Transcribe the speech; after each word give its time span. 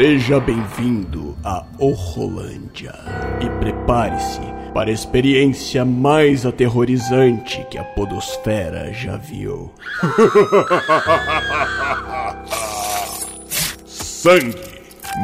Seja 0.00 0.38
bem-vindo 0.38 1.36
a 1.42 1.66
Orrolândia 1.76 2.94
e 3.40 3.50
prepare-se 3.58 4.38
para 4.72 4.90
a 4.90 4.92
experiência 4.92 5.84
mais 5.84 6.46
aterrorizante 6.46 7.66
que 7.68 7.76
a 7.76 7.82
Podosfera 7.82 8.92
já 8.92 9.16
viu. 9.16 9.74
Sangue, 13.88 14.54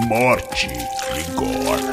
morte 0.08 0.66
e 0.66 1.22
gore. 1.36 1.84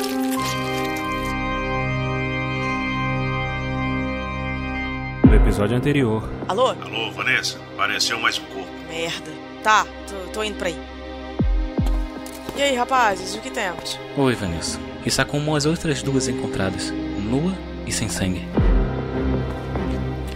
No 5.24 5.36
episódio 5.36 5.78
anterior. 5.78 6.28
Alô? 6.48 6.70
Alô, 6.70 7.12
Vanessa? 7.12 7.60
Apareceu 7.76 8.20
mais 8.20 8.40
um 8.40 8.46
corpo. 8.46 8.72
Merda. 8.90 9.30
Tá, 9.64 9.86
tô, 10.10 10.16
tô 10.34 10.44
indo 10.44 10.58
pra 10.58 10.70
aí. 10.70 10.91
E 12.62 12.64
aí, 12.64 12.76
rapazes, 12.76 13.34
o 13.34 13.40
que 13.42 13.50
temos? 13.50 14.00
Oi, 14.16 14.36
Vanessa. 14.36 14.80
Está 15.04 15.26
como 15.26 15.56
as 15.56 15.66
outras 15.66 16.04
duas 16.04 16.28
encontradas, 16.28 16.94
nua 17.18 17.58
e 17.88 17.92
sem 17.92 18.08
sangue. 18.08 18.48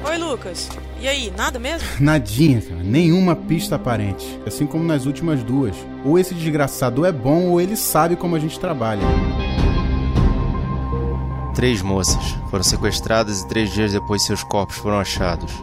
Oi, 0.03 0.17
Lucas. 0.17 0.67
E 0.99 1.07
aí, 1.07 1.31
nada 1.37 1.59
mesmo? 1.59 1.87
Nadinha, 2.01 2.63
cara. 2.63 2.81
Nenhuma 2.81 3.35
pista 3.35 3.75
aparente. 3.75 4.41
Assim 4.43 4.65
como 4.65 4.83
nas 4.83 5.05
últimas 5.05 5.43
duas. 5.43 5.75
Ou 6.03 6.17
esse 6.17 6.33
desgraçado 6.33 7.05
é 7.05 7.11
bom, 7.11 7.49
ou 7.49 7.61
ele 7.61 7.75
sabe 7.75 8.15
como 8.15 8.35
a 8.35 8.39
gente 8.39 8.59
trabalha. 8.59 9.03
Três 11.53 11.83
moças 11.83 12.35
foram 12.49 12.63
sequestradas 12.63 13.41
e 13.41 13.47
três 13.47 13.71
dias 13.71 13.91
depois 13.91 14.25
seus 14.25 14.41
corpos 14.41 14.77
foram 14.77 14.99
achados. 14.99 15.53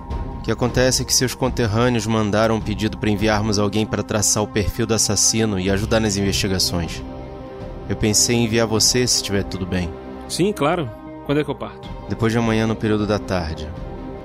O 0.43 0.45
que 0.45 0.51
acontece 0.51 1.03
é 1.03 1.05
que 1.05 1.15
seus 1.15 1.37
conterrâneos 1.37 2.05
mandaram 2.05 2.57
um 2.57 2.61
pedido 2.61 2.99
para 2.99 3.09
enviarmos 3.09 3.61
alguém 3.61 3.87
para 3.87 4.03
traçar 4.03 4.43
o 4.43 4.47
perfil 4.49 4.85
do 4.85 4.93
assassino 4.93 5.57
e 5.57 5.71
ajudar 5.71 6.01
nas 6.01 6.17
investigações. 6.17 7.01
Eu 7.89 7.95
pensei 7.95 8.35
em 8.35 8.45
enviar 8.47 8.67
você 8.67 9.07
se 9.07 9.19
estiver 9.19 9.45
tudo 9.45 9.65
bem. 9.65 9.89
Sim, 10.29 10.53
claro. 10.53 10.91
Quando 11.27 11.41
é 11.41 11.45
que 11.45 11.51
eu 11.51 11.55
parto? 11.55 11.89
Depois 12.09 12.33
de 12.33 12.41
amanhã 12.41 12.67
no 12.67 12.75
período 12.75 13.07
da 13.07 13.21
tarde. 13.21 13.71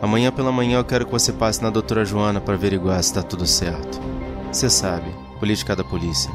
Amanhã 0.02 0.31
pela 0.31 0.52
manhã 0.52 0.80
eu 0.80 0.83
quero 0.83 1.05
que 1.05 1.11
você 1.11 1.31
passe 1.31 1.61
na 1.61 1.69
doutora 1.69 2.03
Joana 2.03 2.42
para 2.42 2.55
averiguar 2.55 2.97
se 3.03 3.09
está 3.09 3.22
tudo 3.22 3.45
certo. 3.45 4.02
Você 4.52 4.72
sabe, 4.72 5.11
política 5.39 5.75
da 5.75 5.83
polícia. 5.83 6.31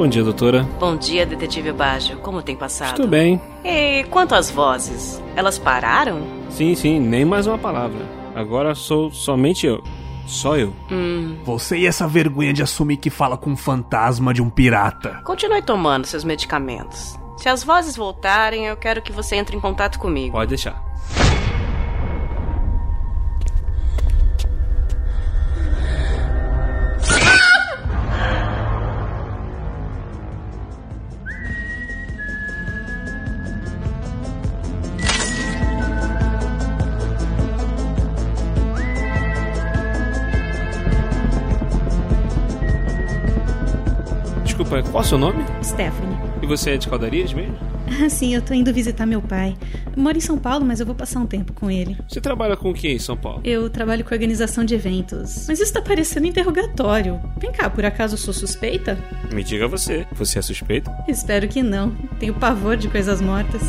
Bom 0.00 0.08
dia, 0.08 0.24
doutora. 0.24 0.66
Bom 0.78 0.96
dia, 0.96 1.26
detetive 1.26 1.72
Baggio. 1.72 2.16
Como 2.20 2.40
tem 2.40 2.56
passado? 2.56 2.92
Estou 2.92 3.06
bem. 3.06 3.38
E 3.62 4.02
quanto 4.04 4.34
às 4.34 4.50
vozes? 4.50 5.22
Elas 5.36 5.58
pararam? 5.58 6.22
Sim, 6.48 6.74
sim, 6.74 6.98
nem 6.98 7.22
mais 7.22 7.46
uma 7.46 7.58
palavra. 7.58 8.06
Agora 8.34 8.74
sou 8.74 9.10
somente 9.10 9.66
eu. 9.66 9.84
Só 10.26 10.56
eu. 10.56 10.72
Hum. 10.90 11.36
Você 11.44 11.76
e 11.76 11.86
essa 11.86 12.08
vergonha 12.08 12.50
de 12.50 12.62
assumir 12.62 12.96
que 12.96 13.10
fala 13.10 13.36
com 13.36 13.50
um 13.50 13.56
fantasma 13.58 14.32
de 14.32 14.40
um 14.40 14.48
pirata. 14.48 15.20
Continue 15.22 15.60
tomando 15.60 16.06
seus 16.06 16.24
medicamentos. 16.24 17.18
Se 17.36 17.50
as 17.50 17.62
vozes 17.62 17.94
voltarem, 17.94 18.68
eu 18.68 18.78
quero 18.78 19.02
que 19.02 19.12
você 19.12 19.36
entre 19.36 19.54
em 19.54 19.60
contato 19.60 19.98
comigo. 19.98 20.32
Pode 20.32 20.48
deixar. 20.48 20.82
Desculpa, 44.70 44.90
qual 44.92 45.02
é 45.02 45.06
o 45.06 45.08
seu 45.08 45.18
nome? 45.18 45.44
Stephanie. 45.64 46.16
E 46.40 46.46
você 46.46 46.70
é 46.70 46.76
de 46.76 46.88
Caldarias 46.88 47.32
mesmo? 47.32 47.58
Ah, 48.00 48.08
sim, 48.08 48.36
eu 48.36 48.40
tô 48.40 48.54
indo 48.54 48.72
visitar 48.72 49.04
meu 49.04 49.20
pai. 49.20 49.56
Eu 49.96 50.00
moro 50.00 50.16
em 50.16 50.20
São 50.20 50.38
Paulo, 50.38 50.64
mas 50.64 50.78
eu 50.78 50.86
vou 50.86 50.94
passar 50.94 51.18
um 51.18 51.26
tempo 51.26 51.52
com 51.52 51.68
ele. 51.68 51.98
Você 52.08 52.20
trabalha 52.20 52.56
com 52.56 52.72
quem 52.72 52.94
em 52.94 52.98
São 53.00 53.16
Paulo? 53.16 53.40
Eu 53.42 53.68
trabalho 53.68 54.04
com 54.04 54.14
organização 54.14 54.64
de 54.64 54.72
eventos. 54.76 55.46
Mas 55.48 55.58
isso 55.58 55.72
tá 55.72 55.82
parecendo 55.82 56.28
interrogatório. 56.28 57.20
Vem 57.38 57.50
cá, 57.50 57.68
por 57.68 57.84
acaso 57.84 58.16
sou 58.16 58.32
suspeita? 58.32 58.96
Me 59.32 59.42
diga 59.42 59.66
você. 59.66 60.06
Você 60.12 60.38
é 60.38 60.42
suspeito? 60.42 60.88
Espero 61.08 61.48
que 61.48 61.64
não. 61.64 61.90
Tenho 62.20 62.34
pavor 62.34 62.76
de 62.76 62.88
coisas 62.88 63.20
mortas. 63.20 63.62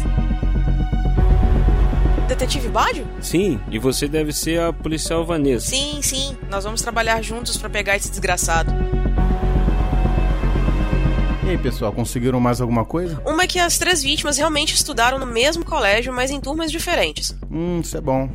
Detetive 2.27 2.69
Badio? 2.69 3.07
Sim, 3.19 3.59
e 3.71 3.79
você 3.79 4.07
deve 4.07 4.31
ser 4.31 4.61
a 4.61 4.71
policial 4.71 5.25
Vanessa. 5.25 5.65
Sim, 5.65 5.99
sim. 6.03 6.37
Nós 6.47 6.63
vamos 6.63 6.81
trabalhar 6.83 7.23
juntos 7.23 7.57
pra 7.57 7.71
pegar 7.71 7.95
esse 7.95 8.09
desgraçado. 8.11 8.71
E 11.43 11.49
aí, 11.49 11.57
pessoal, 11.57 11.91
conseguiram 11.91 12.39
mais 12.39 12.61
alguma 12.61 12.85
coisa? 12.85 13.19
Uma 13.25 13.43
é 13.43 13.47
que 13.47 13.57
as 13.57 13.77
três 13.79 14.03
vítimas 14.03 14.37
realmente 14.37 14.75
estudaram 14.75 15.17
no 15.17 15.25
mesmo 15.25 15.65
colégio, 15.65 16.13
mas 16.13 16.29
em 16.29 16.39
turmas 16.39 16.71
diferentes. 16.71 17.35
Hum, 17.49 17.79
isso 17.81 17.97
é 17.97 18.01
bom. 18.01 18.29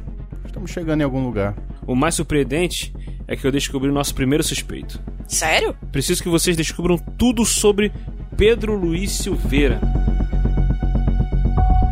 Estamos 0.44 0.71
chegando 0.71 1.00
em 1.00 1.05
algum 1.05 1.22
lugar. 1.25 1.55
O 1.87 1.94
mais 1.94 2.17
surpreendente 2.17 2.93
é 3.28 3.37
que 3.37 3.47
eu 3.47 3.53
descobri 3.53 3.89
o 3.89 3.93
nosso 3.93 4.15
primeiro 4.15 4.43
suspeito. 4.43 5.00
Sério? 5.28 5.77
Preciso 5.93 6.22
que 6.22 6.28
vocês 6.28 6.56
descubram 6.56 6.99
tudo 6.99 7.44
sobre 7.44 7.93
Pedro 8.37 8.75
Luiz 8.75 9.12
Silveira. 9.12 9.81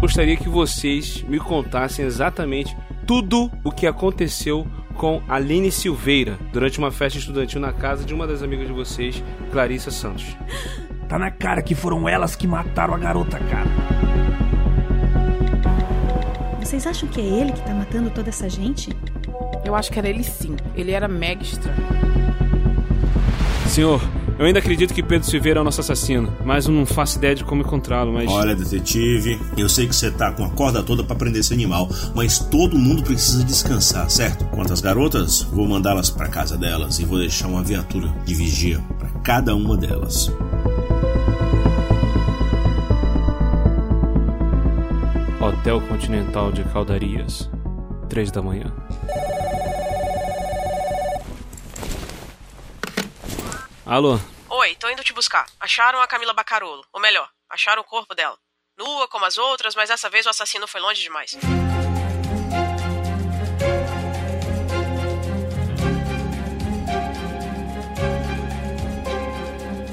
Gostaria 0.00 0.36
que 0.36 0.48
vocês 0.48 1.22
me 1.28 1.38
contassem 1.38 2.04
exatamente 2.04 2.76
tudo 3.06 3.50
o 3.62 3.70
que 3.70 3.86
aconteceu 3.86 4.66
com 4.96 5.22
Aline 5.28 5.70
Silveira 5.70 6.38
durante 6.52 6.78
uma 6.78 6.90
festa 6.90 7.18
estudantil 7.18 7.60
na 7.60 7.72
casa 7.72 8.04
de 8.04 8.12
uma 8.12 8.26
das 8.26 8.42
amigas 8.42 8.66
de 8.66 8.72
vocês, 8.72 9.22
Clarissa 9.50 9.90
Santos. 9.90 10.36
Tá 11.08 11.18
na 11.18 11.30
cara 11.30 11.62
que 11.62 11.74
foram 11.74 12.08
elas 12.08 12.34
que 12.34 12.46
mataram 12.46 12.94
a 12.94 12.98
garota, 12.98 13.38
cara. 13.38 13.68
Vocês 16.60 16.86
acham 16.86 17.08
que 17.08 17.20
é 17.20 17.24
ele 17.24 17.52
que 17.52 17.60
tá 17.62 17.74
matando 17.74 18.10
toda 18.10 18.30
essa 18.30 18.48
gente? 18.48 18.90
Eu 19.64 19.74
acho 19.74 19.92
que 19.92 19.98
era 19.98 20.08
ele 20.08 20.24
sim. 20.24 20.56
Ele 20.74 20.92
era 20.92 21.06
mega 21.06 21.42
estranho. 21.42 21.76
Senhor, 23.68 24.00
eu 24.38 24.46
ainda 24.46 24.58
acredito 24.58 24.92
que 24.92 25.02
Pedro 25.02 25.28
Silveira 25.28 25.60
é 25.60 25.62
o 25.62 25.64
nosso 25.64 25.80
assassino, 25.80 26.32
mas 26.44 26.66
eu 26.66 26.72
não 26.72 26.84
faço 26.84 27.18
ideia 27.18 27.34
de 27.34 27.44
como 27.44 27.62
encontrá-lo, 27.62 28.12
mas. 28.12 28.30
Olha, 28.30 28.54
detetive, 28.54 29.40
eu 29.56 29.68
sei 29.68 29.86
que 29.86 29.94
você 29.94 30.10
tá 30.10 30.32
com 30.32 30.44
a 30.44 30.50
corda 30.50 30.82
toda 30.82 31.04
para 31.04 31.14
prender 31.14 31.40
esse 31.40 31.52
animal, 31.54 31.88
mas 32.14 32.38
todo 32.38 32.76
mundo 32.76 33.02
precisa 33.02 33.44
descansar, 33.44 34.10
certo? 34.10 34.44
Quanto 34.46 34.72
às 34.72 34.80
garotas, 34.80 35.42
vou 35.42 35.68
mandá-las 35.68 36.10
para 36.10 36.28
casa 36.28 36.56
delas 36.56 36.98
e 36.98 37.04
vou 37.04 37.18
deixar 37.18 37.46
uma 37.46 37.62
viatura 37.62 38.12
de 38.24 38.34
vigia 38.34 38.80
para 38.98 39.08
cada 39.22 39.54
uma 39.54 39.76
delas. 39.76 40.32
Hotel 45.44 45.78
Continental 45.86 46.50
de 46.50 46.64
Caldarias, 46.72 47.50
três 48.08 48.30
da 48.30 48.40
manhã. 48.40 48.74
Alô? 53.84 54.18
Oi, 54.48 54.74
tô 54.76 54.88
indo 54.88 55.04
te 55.04 55.12
buscar. 55.12 55.44
Acharam 55.60 56.00
a 56.00 56.06
Camila 56.06 56.32
Bacarolo. 56.32 56.82
Ou 56.90 56.98
melhor, 56.98 57.28
acharam 57.50 57.82
o 57.82 57.84
corpo 57.84 58.14
dela. 58.14 58.38
Nua 58.78 59.06
como 59.06 59.26
as 59.26 59.36
outras, 59.36 59.74
mas 59.74 59.90
dessa 59.90 60.08
vez 60.08 60.24
o 60.24 60.30
assassino 60.30 60.66
foi 60.66 60.80
longe 60.80 61.02
demais. 61.02 61.36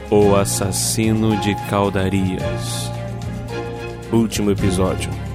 O 0.09 0.33
Assassino 0.33 1.35
de 1.41 1.53
Caldarias. 1.69 2.89
Último 4.13 4.51
episódio. 4.51 5.30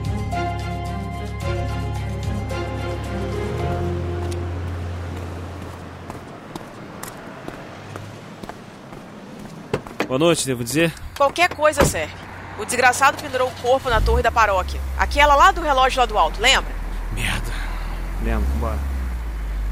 Boa 10.07 10.21
noite, 10.21 10.47
devo 10.47 10.63
dizer. 10.63 10.93
Qualquer 11.17 11.53
coisa 11.53 11.85
serve. 11.85 12.15
O 12.61 12.65
desgraçado 12.65 13.21
pendurou 13.21 13.49
o 13.49 13.55
corpo 13.61 13.91
na 13.91 14.01
torre 14.01 14.23
da 14.23 14.31
paróquia. 14.31 14.81
Aquela 14.97 15.35
lá 15.35 15.51
do 15.51 15.61
relógio 15.61 15.99
lá 15.99 16.07
do 16.07 16.17
alto, 16.17 16.41
lembra? 16.41 16.73
Merda. 17.13 17.53
Lembro, 18.23 18.47
bora. 18.61 18.79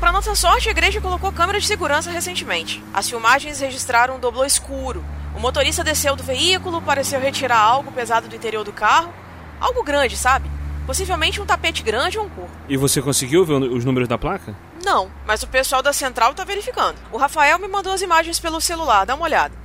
Pra 0.01 0.11
nossa 0.11 0.35
sorte, 0.35 0.69
a 0.69 0.73
igreja 0.73 1.01
colocou 1.01 1.33
câmera 1.33 1.61
de 1.61 1.67
segurança 1.69 2.11
recentemente. 2.11 2.83
As 2.93 3.09
filmagens 3.09 3.61
registraram 3.61 4.17
um 4.17 4.19
doblô 4.19 4.45
escuro. 4.45 5.05
O 5.37 5.41
motorista 5.41 5.85
desceu 5.85 6.17
do 6.17 6.25
veículo, 6.25 6.83
pareceu 6.83 7.21
retirar 7.21 7.61
algo 7.61 7.93
pesado 7.93 8.27
do 8.27 8.35
interior 8.35 8.65
do 8.65 8.73
carro. 8.73 9.15
Algo 9.61 9.85
grande, 9.85 10.17
sabe? 10.17 10.51
Possivelmente 10.85 11.41
um 11.41 11.47
tapete 11.47 11.83
grande 11.83 12.19
ou 12.19 12.27
um 12.27 12.29
corpo. 12.29 12.51
E 12.69 12.77
você 12.77 13.01
conseguiu 13.01 13.45
ver 13.45 13.55
os 13.55 13.85
números 13.85 14.09
da 14.09 14.19
placa? 14.19 14.55
Não, 14.85 15.11
mas 15.25 15.45
o 15.45 15.49
pessoal 15.49 15.81
da 15.81 15.93
central 15.93 16.35
tá 16.35 16.45
verificando. 16.45 16.97
O 17.13 17.17
Rafael 17.17 17.59
me 17.59 17.69
mandou 17.69 17.93
as 17.93 18.03
imagens 18.03 18.41
pelo 18.41 18.61
celular, 18.61 19.07
dá 19.07 19.15
uma 19.15 19.25
olhada. 19.25 19.64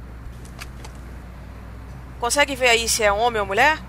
Consegue 2.19 2.55
ver 2.55 2.69
aí 2.69 2.89
se 2.89 3.03
é 3.03 3.11
homem 3.11 3.39
ou 3.39 3.47
mulher? 3.47 3.79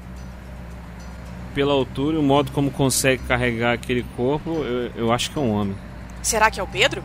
Pela 1.54 1.72
altura 1.72 2.16
e 2.16 2.18
o 2.18 2.22
modo 2.22 2.52
como 2.52 2.70
consegue 2.70 3.22
carregar 3.24 3.72
aquele 3.72 4.04
corpo, 4.16 4.62
eu, 4.62 4.92
eu 4.94 5.12
acho 5.12 5.30
que 5.30 5.38
é 5.38 5.42
um 5.42 5.50
homem. 5.50 5.76
Será 6.22 6.50
que 6.50 6.60
é 6.60 6.62
o 6.62 6.66
Pedro? 6.66 7.02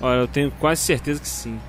Olha, 0.00 0.20
eu 0.20 0.28
tenho 0.28 0.50
quase 0.52 0.80
certeza 0.80 1.20
que 1.20 1.28
sim. 1.28 1.60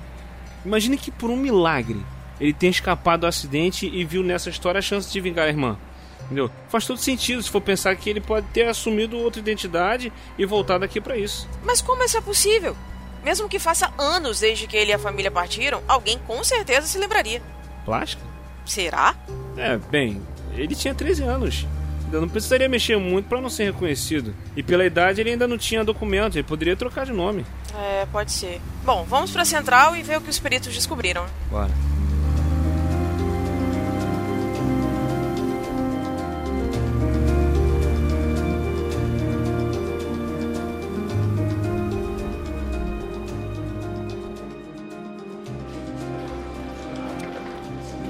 Imagine 0.64 0.96
que 0.96 1.10
por 1.10 1.30
um 1.30 1.36
milagre 1.36 2.04
ele 2.40 2.52
tenha 2.52 2.70
escapado 2.70 3.20
do 3.20 3.26
acidente 3.26 3.86
e 3.86 4.04
viu 4.04 4.22
nessa 4.22 4.48
história 4.48 4.78
a 4.78 4.82
chance 4.82 5.12
de 5.12 5.20
vingar 5.20 5.46
a 5.46 5.48
irmã. 5.48 5.78
Entendeu? 6.24 6.50
Faz 6.68 6.86
todo 6.86 6.98
sentido 6.98 7.42
se 7.42 7.50
for 7.50 7.60
pensar 7.60 7.94
que 7.96 8.08
ele 8.08 8.20
pode 8.20 8.46
ter 8.48 8.66
assumido 8.66 9.18
outra 9.18 9.40
identidade 9.40 10.10
e 10.38 10.46
voltado 10.46 10.84
aqui 10.84 11.00
para 11.00 11.18
isso. 11.18 11.46
Mas 11.62 11.82
como 11.82 12.02
isso 12.02 12.16
é 12.16 12.20
possível? 12.22 12.74
Mesmo 13.22 13.48
que 13.48 13.58
faça 13.58 13.92
anos 13.98 14.40
desde 14.40 14.66
que 14.66 14.76
ele 14.76 14.90
e 14.90 14.94
a 14.94 14.98
família 14.98 15.30
partiram, 15.30 15.82
alguém 15.86 16.18
com 16.26 16.42
certeza 16.42 16.86
se 16.86 16.98
lembraria. 16.98 17.42
Plástica? 17.84 18.33
Será? 18.64 19.14
É, 19.56 19.78
bem, 19.90 20.20
ele 20.54 20.74
tinha 20.74 20.94
13 20.94 21.22
anos. 21.22 21.66
Ainda 22.04 22.20
não 22.20 22.28
precisaria 22.28 22.68
mexer 22.68 22.96
muito 22.98 23.28
para 23.28 23.40
não 23.40 23.50
ser 23.50 23.64
reconhecido. 23.64 24.34
E 24.56 24.62
pela 24.62 24.84
idade 24.84 25.20
ele 25.20 25.30
ainda 25.30 25.48
não 25.48 25.58
tinha 25.58 25.84
documento, 25.84 26.36
ele 26.36 26.44
poderia 26.44 26.76
trocar 26.76 27.06
de 27.06 27.12
nome. 27.12 27.44
É, 27.76 28.06
pode 28.06 28.30
ser. 28.30 28.60
Bom, 28.84 29.04
vamos 29.08 29.30
pra 29.30 29.44
central 29.44 29.96
e 29.96 30.02
ver 30.02 30.18
o 30.18 30.20
que 30.20 30.30
os 30.30 30.38
peritos 30.38 30.72
descobriram. 30.72 31.26
Bora. 31.50 31.70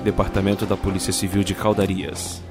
Departamento 0.04 0.66
da 0.66 0.76
Polícia 0.76 1.12
Civil 1.12 1.42
de 1.42 1.54
Caldarias. 1.54 2.42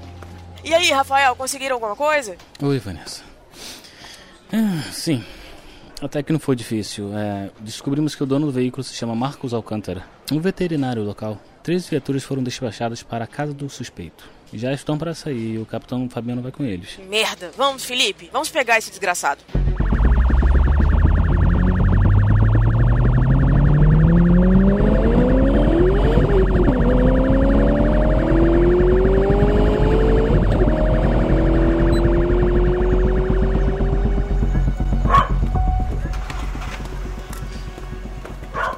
E 0.64 0.74
aí, 0.74 0.90
Rafael, 0.92 1.36
conseguiram 1.36 1.76
alguma 1.76 1.96
coisa? 1.96 2.36
Oi, 2.62 2.80
Vanessa. 2.80 3.22
Ah, 4.52 4.82
sim. 4.92 5.24
Até 6.02 6.24
que 6.24 6.34
não 6.34 6.40
foi 6.40 6.56
difícil. 6.56 7.16
É, 7.16 7.52
descobrimos 7.60 8.16
que 8.16 8.24
o 8.24 8.26
dono 8.26 8.48
do 8.48 8.52
veículo 8.52 8.84
se 8.84 8.96
chama 8.96 9.14
Marcos 9.16 9.54
Alcântara, 9.54 10.04
um 10.32 10.40
veterinário 10.40 11.04
local. 11.04 11.40
Três 11.62 11.88
viaturas 11.88 12.24
foram 12.24 12.42
despachadas 12.42 13.04
para 13.04 13.26
a 13.26 13.28
casa 13.28 13.54
do 13.54 13.70
suspeito. 13.70 14.28
Já 14.52 14.74
estão 14.74 14.98
para 14.98 15.14
sair 15.14 15.54
e 15.54 15.58
o 15.60 15.66
capitão 15.66 16.10
Fabiano 16.10 16.42
vai 16.42 16.52
com 16.52 16.64
eles. 16.64 17.00
Merda. 17.08 17.52
Vamos, 17.56 17.86
Felipe. 17.86 18.30
Vamos 18.34 18.50
pegar 18.50 18.80
esse 18.80 18.90
desgraçado. 18.90 19.42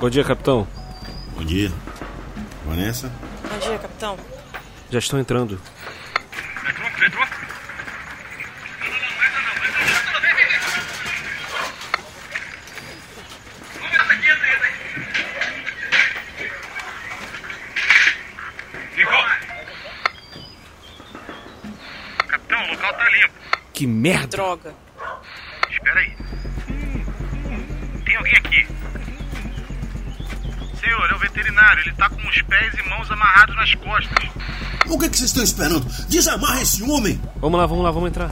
Bom 0.06 0.10
dia, 0.12 0.24
capitão. 0.24 0.68
Bom 1.36 1.44
dia. 1.44 1.72
Vanessa? 2.64 3.12
Bom 3.42 3.58
dia, 3.58 3.80
capitão. 3.80 4.20
Já 4.92 5.00
estão 5.00 5.20
entrando. 5.20 5.60
Capitão, 22.28 22.64
o 22.64 22.68
local 22.70 22.94
tá 22.94 23.10
limpo. 23.10 23.34
Que 23.74 23.88
merda! 23.88 24.28
Droga. 24.28 24.76
Espera 25.68 26.00
aí. 26.00 26.16
Tem 28.06 28.16
alguém 28.16 28.36
aqui. 28.38 28.68
Senhor, 30.86 31.10
é 31.10 31.16
o 31.16 31.18
veterinário. 31.18 31.82
Ele 31.82 31.94
tá 31.94 32.08
com 32.08 32.22
os 32.30 32.42
pés 32.44 32.74
e 32.76 32.90
mãos 32.90 33.10
amarrados 33.10 33.56
nas 33.56 33.74
costas. 33.74 34.30
O 34.88 35.00
que, 35.00 35.10
que 35.10 35.18
vocês 35.18 35.32
estão 35.32 35.44
esperando? 35.44 35.84
Desamarra 36.08 36.62
esse 36.62 36.84
homem! 36.84 37.20
Vamos 37.38 37.60
lá, 37.60 37.66
vamos 37.66 37.84
lá, 37.84 37.90
vamos 37.90 38.10
entrar. 38.10 38.32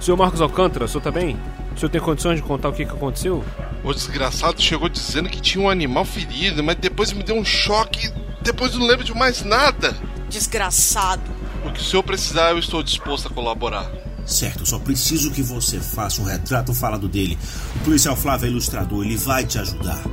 Senhor 0.00 0.16
Marcos 0.16 0.40
Alcântara, 0.40 0.86
o 0.86 0.88
senhor 0.88 1.02
tá 1.02 1.10
bem? 1.10 1.38
O 1.76 1.78
senhor 1.78 1.90
tem 1.90 2.00
condições 2.00 2.36
de 2.36 2.42
contar 2.42 2.70
o 2.70 2.72
que, 2.72 2.86
que 2.86 2.92
aconteceu? 2.92 3.44
O 3.84 3.92
desgraçado 3.92 4.62
chegou 4.62 4.88
dizendo 4.88 5.28
que 5.28 5.38
tinha 5.38 5.62
um 5.62 5.68
animal 5.68 6.06
ferido, 6.06 6.64
mas 6.64 6.76
depois 6.76 7.12
me 7.12 7.22
deu 7.22 7.36
um 7.36 7.44
choque. 7.44 8.10
Depois 8.40 8.74
não 8.74 8.86
lembro 8.86 9.04
de 9.04 9.14
mais 9.14 9.42
nada. 9.44 9.94
Desgraçado. 10.30 11.30
O 11.66 11.70
que 11.70 11.80
o 11.80 11.84
senhor 11.84 12.02
precisar, 12.02 12.52
eu 12.52 12.58
estou 12.58 12.82
disposto 12.82 13.28
a 13.28 13.30
colaborar. 13.30 13.97
Certo, 14.28 14.66
só 14.66 14.78
preciso 14.78 15.30
que 15.30 15.42
você 15.42 15.80
faça 15.80 16.20
um 16.20 16.24
retrato 16.24 16.74
falado 16.74 17.08
dele. 17.08 17.38
O 17.76 17.78
policial 17.80 18.14
Flávio 18.14 18.46
é 18.46 18.50
ilustrador, 18.50 19.02
ele 19.04 19.16
vai 19.16 19.46
te 19.46 19.58
ajudar. 19.58 20.04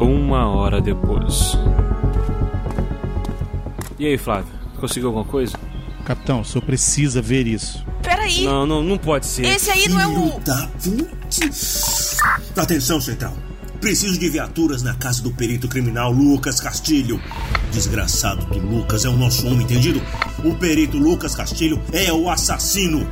Uma 0.00 0.48
hora 0.48 0.80
depois. 0.80 1.58
E 3.98 4.06
aí, 4.06 4.16
Flávio? 4.16 4.52
Conseguiu 4.78 5.08
alguma 5.08 5.24
coisa? 5.24 5.58
Capitão, 6.04 6.42
o 6.42 6.44
senhor 6.44 6.62
precisa 6.62 7.20
ver 7.20 7.48
isso. 7.48 7.84
Peraí. 8.02 8.44
Não, 8.44 8.64
não, 8.64 8.84
não 8.84 8.96
pode 8.96 9.26
ser. 9.26 9.44
Esse 9.44 9.70
aí 9.72 9.88
não 9.88 10.00
é 10.00 10.06
o. 10.06 10.38
Da. 10.38 10.70
Atenção, 12.56 13.00
Central. 13.00 13.36
Preciso 13.80 14.18
de 14.18 14.28
viaturas 14.28 14.82
na 14.82 14.94
casa 14.94 15.20
do 15.20 15.32
perito 15.32 15.66
criminal 15.66 16.12
Lucas 16.12 16.60
Castilho. 16.60 17.20
Desgraçado 17.76 18.46
do 18.46 18.58
Lucas 18.58 19.04
é 19.04 19.08
o 19.10 19.18
nosso 19.18 19.46
homem, 19.46 19.60
entendido? 19.60 20.00
O 20.42 20.54
perito 20.54 20.96
Lucas 20.96 21.34
Castilho 21.34 21.78
é 21.92 22.10
o 22.10 22.30
assassino. 22.30 23.06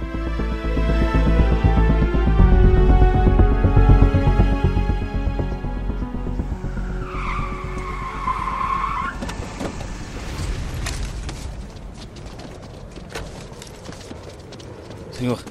Senhor, 15.12 15.44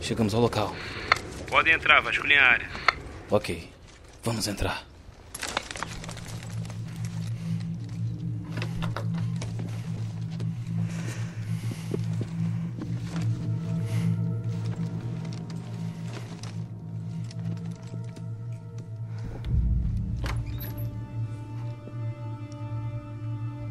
chegamos 0.00 0.32
ao 0.32 0.40
local. 0.40 0.72
Podem 1.48 1.74
entrar, 1.74 2.00
vasculhem 2.02 2.38
a 2.38 2.44
área. 2.44 2.68
Ok, 3.28 3.68
vamos 4.22 4.46
entrar. 4.46 4.89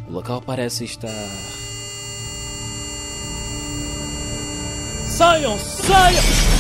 O 0.10 0.12
local 0.12 0.42
parece 0.42 0.86
estar. 0.86 1.10
Saiam, 5.08 5.58
saiam! 5.60 6.59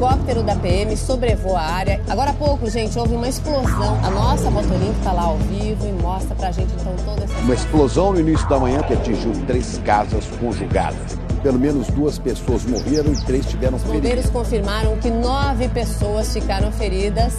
Helicóptero 0.00 0.42
da 0.42 0.56
PM 0.56 0.96
sobrevoa 0.96 1.60
a 1.60 1.72
área. 1.74 2.00
Agora 2.08 2.30
há 2.30 2.34
pouco, 2.34 2.70
gente, 2.70 2.98
houve 2.98 3.14
uma 3.14 3.28
explosão. 3.28 3.98
A 4.02 4.10
nossa 4.10 4.50
Motolink 4.50 4.96
está 4.98 5.12
lá 5.12 5.24
ao 5.24 5.36
vivo 5.36 5.86
e 5.86 5.92
mostra 5.92 6.34
pra 6.34 6.50
gente 6.50 6.72
então 6.72 6.94
toda 7.04 7.24
essa. 7.24 7.38
Uma 7.40 7.54
explosão 7.54 8.12
no 8.12 8.20
início 8.20 8.48
da 8.48 8.58
manhã 8.58 8.82
que 8.82 8.94
atingiu 8.94 9.32
três 9.46 9.78
casas 9.84 10.24
conjugadas. 10.40 11.18
Pelo 11.42 11.58
menos 11.58 11.86
duas 11.88 12.18
pessoas 12.18 12.64
morreram 12.64 13.12
e 13.12 13.16
três 13.24 13.46
tiveram 13.46 13.76
Os 13.76 13.82
feridas. 13.82 14.02
bombeiros 14.02 14.30
confirmaram 14.30 14.96
que 14.96 15.10
nove 15.10 15.68
pessoas 15.68 16.32
ficaram 16.32 16.72
feridas. 16.72 17.34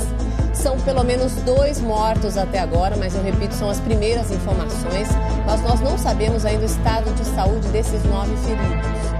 São 0.53 0.79
pelo 0.81 1.03
menos 1.03 1.33
dois 1.43 1.81
mortos 1.81 2.37
até 2.37 2.59
agora, 2.59 2.95
mas 2.95 3.15
eu 3.15 3.23
repito, 3.23 3.55
são 3.55 3.69
as 3.69 3.79
primeiras 3.79 4.29
informações. 4.31 5.07
Mas 5.47 5.61
nós 5.63 5.79
não 5.81 5.97
sabemos 5.97 6.45
ainda 6.45 6.63
o 6.63 6.65
estado 6.65 7.11
de 7.15 7.25
saúde 7.25 7.67
desses 7.69 8.03
nove 8.03 8.35
feridos. 8.37 9.10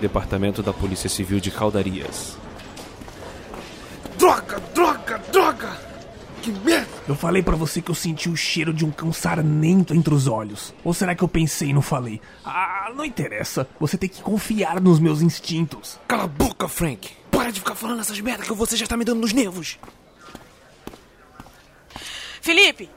Departamento 0.00 0.62
da 0.62 0.72
Polícia 0.72 1.08
Civil 1.08 1.40
de 1.40 1.50
Caldarias. 1.50 2.36
Droga, 4.16 4.60
droga, 4.74 5.18
droga! 5.32 5.88
Que 6.42 6.52
merda! 6.52 6.88
Eu 7.08 7.14
falei 7.14 7.42
pra 7.42 7.56
você 7.56 7.82
que 7.82 7.90
eu 7.90 7.94
senti 7.94 8.28
o 8.28 8.36
cheiro 8.36 8.72
de 8.72 8.84
um 8.84 8.90
cão 8.90 9.12
sarnento 9.12 9.94
entre 9.94 10.14
os 10.14 10.26
olhos. 10.26 10.72
Ou 10.84 10.94
será 10.94 11.14
que 11.14 11.22
eu 11.22 11.28
pensei 11.28 11.70
e 11.70 11.72
não 11.72 11.82
falei? 11.82 12.20
Ah, 12.44 12.92
não 12.94 13.04
interessa. 13.04 13.68
Você 13.80 13.96
tem 13.96 14.08
que 14.08 14.22
confiar 14.22 14.80
nos 14.80 15.00
meus 15.00 15.20
instintos. 15.20 15.98
Cala 16.06 16.24
a 16.24 16.28
boca, 16.28 16.68
Frank. 16.68 17.10
Para 17.30 17.50
de 17.50 17.60
ficar 17.60 17.74
falando 17.74 18.00
essas 18.00 18.20
merdas 18.20 18.46
que 18.46 18.54
você 18.54 18.76
já 18.76 18.86
tá 18.86 18.96
me 18.96 19.04
dando 19.04 19.20
nos 19.20 19.32
nervos. 19.32 19.78
Felipe, 22.40 22.88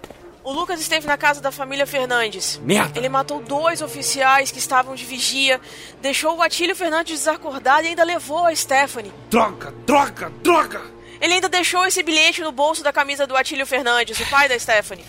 o 0.43 0.51
Lucas 0.51 0.79
esteve 0.81 1.07
na 1.07 1.17
casa 1.17 1.41
da 1.41 1.51
família 1.51 1.86
Fernandes. 1.86 2.60
Merda. 2.63 3.00
Ele 3.00 3.10
matou 3.10 3.41
dois 3.41 3.81
oficiais 3.81 4.51
que 4.51 4.60
estavam 4.60 4.95
de 4.95 5.05
vigia, 5.05 5.60
deixou 6.01 6.38
o 6.38 6.41
Atílio 6.41 6.75
Fernandes 6.75 7.19
desacordado 7.19 7.86
e 7.86 7.89
ainda 7.89 8.03
levou 8.03 8.45
a 8.45 8.55
Stephanie. 8.55 9.12
Droga, 9.29 9.74
droga, 9.86 10.31
droga! 10.41 10.81
Ele 11.21 11.36
ainda 11.36 11.48
deixou 11.48 11.86
esse 11.86 12.01
bilhete 12.01 12.41
no 12.41 12.51
bolso 12.51 12.83
da 12.83 12.91
camisa 12.91 13.27
do 13.27 13.38
Atílio 13.38 13.65
Fernandes, 13.65 14.19
o 14.19 14.25
pai 14.29 14.50
da 14.50 14.57
Stephanie. 14.57 15.05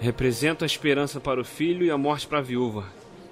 Represento 0.00 0.64
a 0.64 0.66
esperança 0.66 1.20
para 1.20 1.40
o 1.40 1.44
filho 1.44 1.86
e 1.86 1.90
a 1.90 1.96
morte 1.96 2.26
para 2.26 2.38
a 2.38 2.42
viúva. 2.42 2.84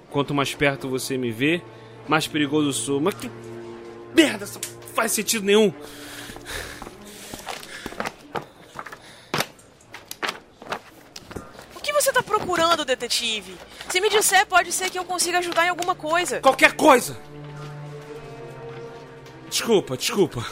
Quanto 0.09 0.33
mais 0.33 0.53
perto 0.55 0.89
você 0.89 1.17
me 1.17 1.31
vê, 1.31 1.61
mais 2.07 2.25
perigoso 2.27 2.71
sou. 2.73 3.01
Mas 3.01 3.15
que 3.15 3.29
merda, 4.15 4.45
isso 4.45 4.59
não 4.63 4.89
faz 4.93 5.11
sentido 5.11 5.45
nenhum. 5.45 5.73
O 11.75 11.79
que 11.81 11.93
você 11.93 12.11
tá 12.11 12.23
procurando, 12.77 12.85
detetive? 12.85 13.55
Se 13.89 13.99
me 13.99 14.09
disser, 14.09 14.45
pode 14.45 14.71
ser 14.71 14.89
que 14.89 14.99
eu 14.99 15.05
consiga 15.05 15.39
ajudar 15.39 15.65
em 15.65 15.69
alguma 15.69 15.95
coisa. 15.95 16.39
Qualquer 16.39 16.73
coisa! 16.73 17.17
Desculpa, 19.49 19.97
desculpa. 19.97 20.45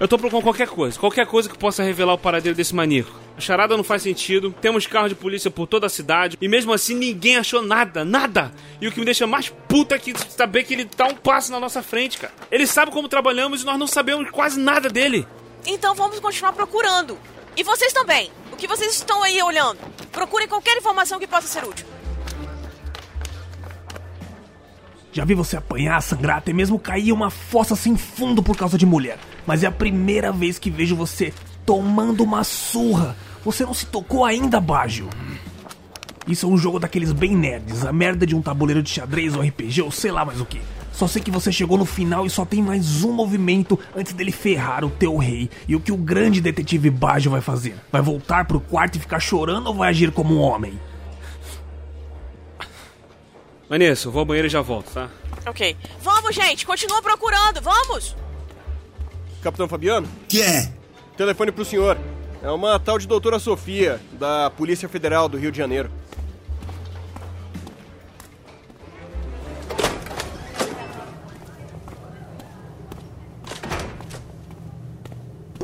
Eu 0.00 0.06
tô 0.06 0.16
procurando 0.16 0.44
qualquer 0.44 0.68
coisa. 0.68 0.98
Qualquer 0.98 1.26
coisa 1.26 1.48
que 1.48 1.58
possa 1.58 1.82
revelar 1.82 2.14
o 2.14 2.18
paradeiro 2.18 2.56
desse 2.56 2.74
maníaco. 2.74 3.10
A 3.36 3.40
charada 3.40 3.76
não 3.76 3.82
faz 3.82 4.02
sentido. 4.02 4.54
Temos 4.60 4.86
carros 4.86 5.08
de 5.08 5.16
polícia 5.16 5.50
por 5.50 5.66
toda 5.66 5.86
a 5.86 5.90
cidade. 5.90 6.38
E 6.40 6.48
mesmo 6.48 6.72
assim 6.72 6.94
ninguém 6.94 7.36
achou 7.36 7.60
nada. 7.60 8.04
Nada. 8.04 8.52
E 8.80 8.86
o 8.86 8.92
que 8.92 9.00
me 9.00 9.04
deixa 9.04 9.26
mais 9.26 9.48
puta 9.68 9.96
é 9.96 9.98
que 9.98 10.14
saber 10.30 10.62
que 10.62 10.74
ele 10.74 10.84
tá 10.84 11.08
um 11.08 11.16
passo 11.16 11.50
na 11.50 11.58
nossa 11.58 11.82
frente, 11.82 12.18
cara. 12.18 12.32
Ele 12.50 12.66
sabe 12.66 12.92
como 12.92 13.08
trabalhamos 13.08 13.62
e 13.62 13.66
nós 13.66 13.78
não 13.78 13.88
sabemos 13.88 14.30
quase 14.30 14.60
nada 14.60 14.88
dele. 14.88 15.26
Então 15.66 15.94
vamos 15.96 16.20
continuar 16.20 16.52
procurando. 16.52 17.18
E 17.56 17.64
vocês 17.64 17.92
também. 17.92 18.30
Que 18.58 18.66
vocês 18.66 18.96
estão 18.96 19.22
aí 19.22 19.40
olhando? 19.40 19.78
Procurem 20.10 20.48
qualquer 20.48 20.76
informação 20.76 21.18
que 21.20 21.28
possa 21.28 21.46
ser 21.46 21.64
útil. 21.64 21.86
Já 25.12 25.24
vi 25.24 25.32
você 25.34 25.56
apanhar, 25.56 26.02
sangrar, 26.02 26.38
até 26.38 26.52
mesmo 26.52 26.78
cair 26.78 27.12
uma 27.12 27.30
fossa 27.30 27.74
sem 27.74 27.96
fundo 27.96 28.42
por 28.42 28.56
causa 28.56 28.76
de 28.76 28.84
mulher. 28.84 29.18
Mas 29.46 29.62
é 29.62 29.68
a 29.68 29.72
primeira 29.72 30.32
vez 30.32 30.58
que 30.58 30.70
vejo 30.70 30.96
você 30.96 31.32
tomando 31.64 32.24
uma 32.24 32.42
surra. 32.42 33.16
Você 33.44 33.64
não 33.64 33.72
se 33.72 33.86
tocou 33.86 34.24
ainda, 34.24 34.60
Baggio. 34.60 35.08
Isso 36.26 36.44
é 36.44 36.48
um 36.48 36.58
jogo 36.58 36.78
daqueles 36.78 37.12
bem 37.12 37.34
nerds, 37.34 37.86
a 37.86 37.92
merda 37.92 38.26
de 38.26 38.36
um 38.36 38.42
tabuleiro 38.42 38.82
de 38.82 38.90
xadrez 38.90 39.34
ou 39.34 39.42
RPG 39.42 39.82
ou 39.82 39.90
sei 39.90 40.10
lá 40.10 40.24
mais 40.24 40.40
o 40.40 40.44
que. 40.44 40.60
Só 40.92 41.06
sei 41.06 41.22
que 41.22 41.30
você 41.30 41.52
chegou 41.52 41.78
no 41.78 41.84
final 41.84 42.26
e 42.26 42.30
só 42.30 42.44
tem 42.44 42.62
mais 42.62 43.04
um 43.04 43.12
movimento 43.12 43.78
antes 43.96 44.12
dele 44.12 44.32
ferrar 44.32 44.84
o 44.84 44.90
teu 44.90 45.16
rei. 45.16 45.48
E 45.68 45.76
o 45.76 45.80
que 45.80 45.92
o 45.92 45.96
grande 45.96 46.40
detetive 46.40 46.90
Baggio 46.90 47.30
vai 47.30 47.40
fazer? 47.40 47.76
Vai 47.92 48.02
voltar 48.02 48.46
pro 48.46 48.60
quarto 48.60 48.96
e 48.96 49.00
ficar 49.00 49.20
chorando 49.20 49.68
ou 49.68 49.74
vai 49.74 49.90
agir 49.90 50.10
como 50.10 50.34
um 50.34 50.40
homem? 50.40 50.78
Vanessa, 53.68 54.08
eu 54.08 54.12
vou 54.12 54.20
ao 54.20 54.26
banheiro 54.26 54.46
e 54.48 54.50
já 54.50 54.62
volto, 54.62 54.90
tá? 54.90 55.08
Ok. 55.46 55.76
Vamos, 56.00 56.34
gente. 56.34 56.66
Continua 56.66 57.02
procurando. 57.02 57.60
Vamos. 57.60 58.16
Capitão 59.42 59.68
Fabiano? 59.68 60.08
Que 60.26 60.42
é? 60.42 60.72
Telefone 61.16 61.52
pro 61.52 61.64
senhor. 61.64 61.98
É 62.42 62.50
uma 62.50 62.78
tal 62.78 62.98
de 62.98 63.06
doutora 63.06 63.38
Sofia, 63.38 64.00
da 64.12 64.50
Polícia 64.50 64.88
Federal 64.88 65.28
do 65.28 65.36
Rio 65.36 65.52
de 65.52 65.58
Janeiro. 65.58 65.90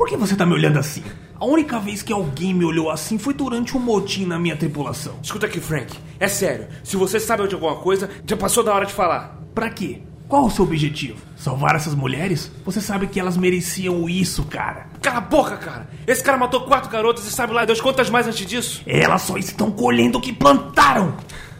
Por 0.05 0.09
que 0.09 0.17
você 0.17 0.35
tá 0.35 0.45
me 0.45 0.53
olhando 0.53 0.77
assim? 0.77 1.03
A 1.33 1.45
única 1.45 1.79
vez 1.79 2.03
que 2.03 2.13
alguém 2.13 2.53
me 2.53 2.63
olhou 2.63 2.91
assim 2.91 3.17
foi 3.17 3.33
durante 3.33 3.75
um 3.75 3.79
motim 3.79 4.23
na 4.23 4.37
minha 4.37 4.55
tripulação. 4.55 5.15
Escuta 5.23 5.47
aqui, 5.47 5.59
Frank. 5.59 5.97
É 6.19 6.27
sério. 6.27 6.67
Se 6.83 6.95
você 6.95 7.19
sabe 7.19 7.47
de 7.47 7.55
alguma 7.55 7.77
coisa, 7.77 8.07
já 8.23 8.37
passou 8.37 8.63
da 8.63 8.71
hora 8.71 8.85
de 8.85 8.93
falar. 8.93 9.41
Pra 9.55 9.67
quê? 9.67 10.03
Qual 10.27 10.45
o 10.45 10.51
seu 10.51 10.63
objetivo? 10.63 11.17
Salvar 11.35 11.75
essas 11.75 11.95
mulheres? 11.95 12.51
Você 12.63 12.79
sabe 12.81 13.07
que 13.07 13.19
elas 13.19 13.35
mereciam 13.35 14.07
isso, 14.07 14.43
cara. 14.43 14.89
Cala 15.01 15.17
a 15.17 15.21
boca, 15.21 15.57
cara! 15.57 15.89
Esse 16.05 16.21
cara 16.21 16.37
matou 16.37 16.61
quatro 16.61 16.91
garotas 16.91 17.25
e 17.25 17.31
sabe 17.31 17.53
lá 17.53 17.65
Deus 17.65 17.81
quantas 17.81 18.07
mais 18.07 18.27
antes 18.27 18.45
disso? 18.45 18.83
Elas 18.85 19.23
só 19.23 19.37
estão 19.37 19.71
colhendo 19.71 20.19
o 20.19 20.21
que 20.21 20.31
plantaram! 20.31 21.15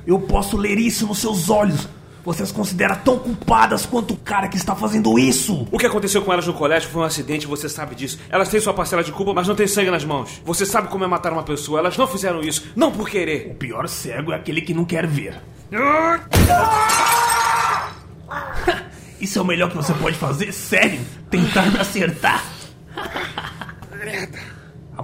Eu 0.05 0.19
posso 0.19 0.55
ler 0.55 0.77
isso 0.77 1.07
nos 1.07 1.17
seus 1.17 1.49
olhos. 1.49 1.89
Você 2.25 2.41
as 2.41 2.51
considera 2.51 2.95
tão 2.95 3.19
culpadas 3.19 3.85
quanto 3.85 4.15
o 4.15 4.17
cara 4.17 4.47
que 4.47 4.57
está 4.57 4.75
fazendo 4.75 5.17
isso. 5.19 5.67
O 5.71 5.77
que 5.77 5.85
aconteceu 5.85 6.23
com 6.23 6.33
elas 6.33 6.47
no 6.47 6.53
colégio 6.53 6.89
foi 6.89 7.03
um 7.03 7.05
acidente, 7.05 7.45
você 7.45 7.69
sabe 7.69 7.93
disso. 7.93 8.17
Elas 8.29 8.49
têm 8.49 8.59
sua 8.59 8.73
parcela 8.73 9.03
de 9.03 9.11
culpa, 9.11 9.31
mas 9.33 9.47
não 9.47 9.55
têm 9.55 9.67
sangue 9.67 9.91
nas 9.91 10.03
mãos. 10.03 10.41
Você 10.43 10.65
sabe 10.65 10.87
como 10.87 11.03
é 11.03 11.07
matar 11.07 11.31
uma 11.31 11.43
pessoa. 11.43 11.77
Elas 11.79 11.95
não 11.97 12.07
fizeram 12.07 12.41
isso, 12.41 12.71
não 12.75 12.91
por 12.91 13.07
querer. 13.07 13.51
O 13.51 13.55
pior 13.55 13.87
cego 13.87 14.31
é 14.31 14.35
aquele 14.35 14.61
que 14.61 14.73
não 14.73 14.85
quer 14.85 15.05
ver. 15.05 15.39
Isso 19.19 19.39
é 19.39 19.41
o 19.41 19.45
melhor 19.45 19.69
que 19.69 19.77
você 19.77 19.93
pode 19.93 20.17
fazer? 20.17 20.51
Sério? 20.51 20.99
Tentar 21.31 21.71
me 21.71 21.79
acertar? 21.79 22.43
A 22.95 24.54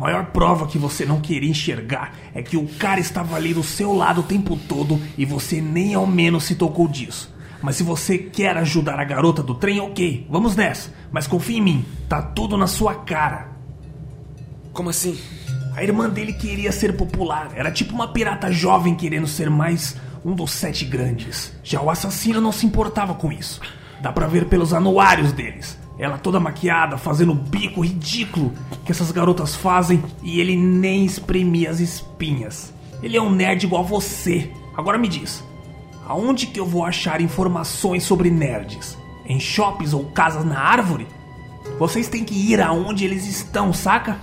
maior 0.02 0.26
prova 0.26 0.66
que 0.66 0.80
você 0.80 1.06
não 1.06 1.22
queria 1.22 1.50
enxergar 1.50 2.16
é 2.34 2.42
que 2.42 2.58
o 2.58 2.68
cara 2.68 3.00
estava 3.00 3.36
ali 3.36 3.54
do 3.54 3.62
seu 3.62 3.94
lado 3.94 4.22
o 4.22 4.24
tempo 4.24 4.58
todo 4.68 5.00
e 5.16 5.26
você 5.26 5.62
nem 5.62 5.94
ao 5.94 6.08
menos 6.08 6.46
se 6.46 6.56
tocou 6.56 6.88
disso. 6.88 7.32
Mas 7.62 7.76
se 7.76 7.84
você 7.84 8.18
quer 8.18 8.58
ajudar 8.58 9.00
a 9.00 9.04
garota 9.04 9.44
do 9.44 9.54
trem, 9.54 9.80
ok, 9.80 10.26
vamos 10.28 10.56
nessa. 10.56 10.92
Mas 11.12 11.28
confie 11.28 11.58
em 11.58 11.62
mim, 11.62 11.86
tá 12.10 12.20
tudo 12.20 12.58
na 12.58 12.66
sua 12.66 12.96
cara. 12.96 13.52
Como 14.74 14.90
assim? 14.90 15.20
A 15.76 15.84
irmã 15.84 16.10
dele 16.10 16.34
queria 16.34 16.72
ser 16.72 16.98
popular, 16.98 17.52
era 17.56 17.72
tipo 17.72 17.94
uma 17.94 18.12
pirata 18.12 18.52
jovem 18.52 18.96
querendo 18.96 19.28
ser 19.28 19.52
mais 19.52 19.96
um 20.26 20.34
dos 20.34 20.52
sete 20.52 20.84
grandes. 20.84 21.54
Já 21.64 21.80
o 21.80 21.92
assassino 21.92 22.42
não 22.42 22.52
se 22.52 22.66
importava 22.66 23.14
com 23.14 23.32
isso. 23.32 23.62
Dá 24.02 24.12
pra 24.12 24.26
ver 24.26 24.46
pelos 24.46 24.74
anuários 24.74 25.32
deles. 25.32 25.78
Ela 25.98 26.18
toda 26.18 26.40
maquiada, 26.40 26.98
fazendo 26.98 27.32
o 27.32 27.36
bico 27.36 27.82
ridículo 27.82 28.54
que 28.86 28.92
essas 28.92 29.12
garotas 29.12 29.56
fazem 29.56 30.04
e 30.24 30.40
ele 30.40 30.56
nem 30.56 31.06
espremia 31.06 31.70
as 31.70 31.80
espinhas. 31.80 32.74
Ele 33.04 33.18
é 33.18 33.22
um 33.22 33.32
nerd 33.32 33.66
igual 33.66 33.84
a 33.84 33.88
você. 33.88 34.52
Agora 34.76 34.98
me 34.98 35.08
diz, 35.08 35.44
aonde 36.08 36.48
que 36.48 36.60
eu 36.60 36.66
vou 36.66 36.86
achar 36.86 37.22
informações 37.22 38.04
sobre 38.04 38.30
nerds? 38.30 38.98
Em 39.26 39.40
shoppings 39.40 39.94
ou 39.94 40.06
casas 40.06 40.44
na 40.46 40.60
árvore? 40.60 41.08
Vocês 41.78 42.08
têm 42.08 42.24
que 42.24 42.34
ir 42.34 42.62
aonde 42.62 43.06
eles 43.06 43.28
estão, 43.28 43.72
saca? 43.74 44.18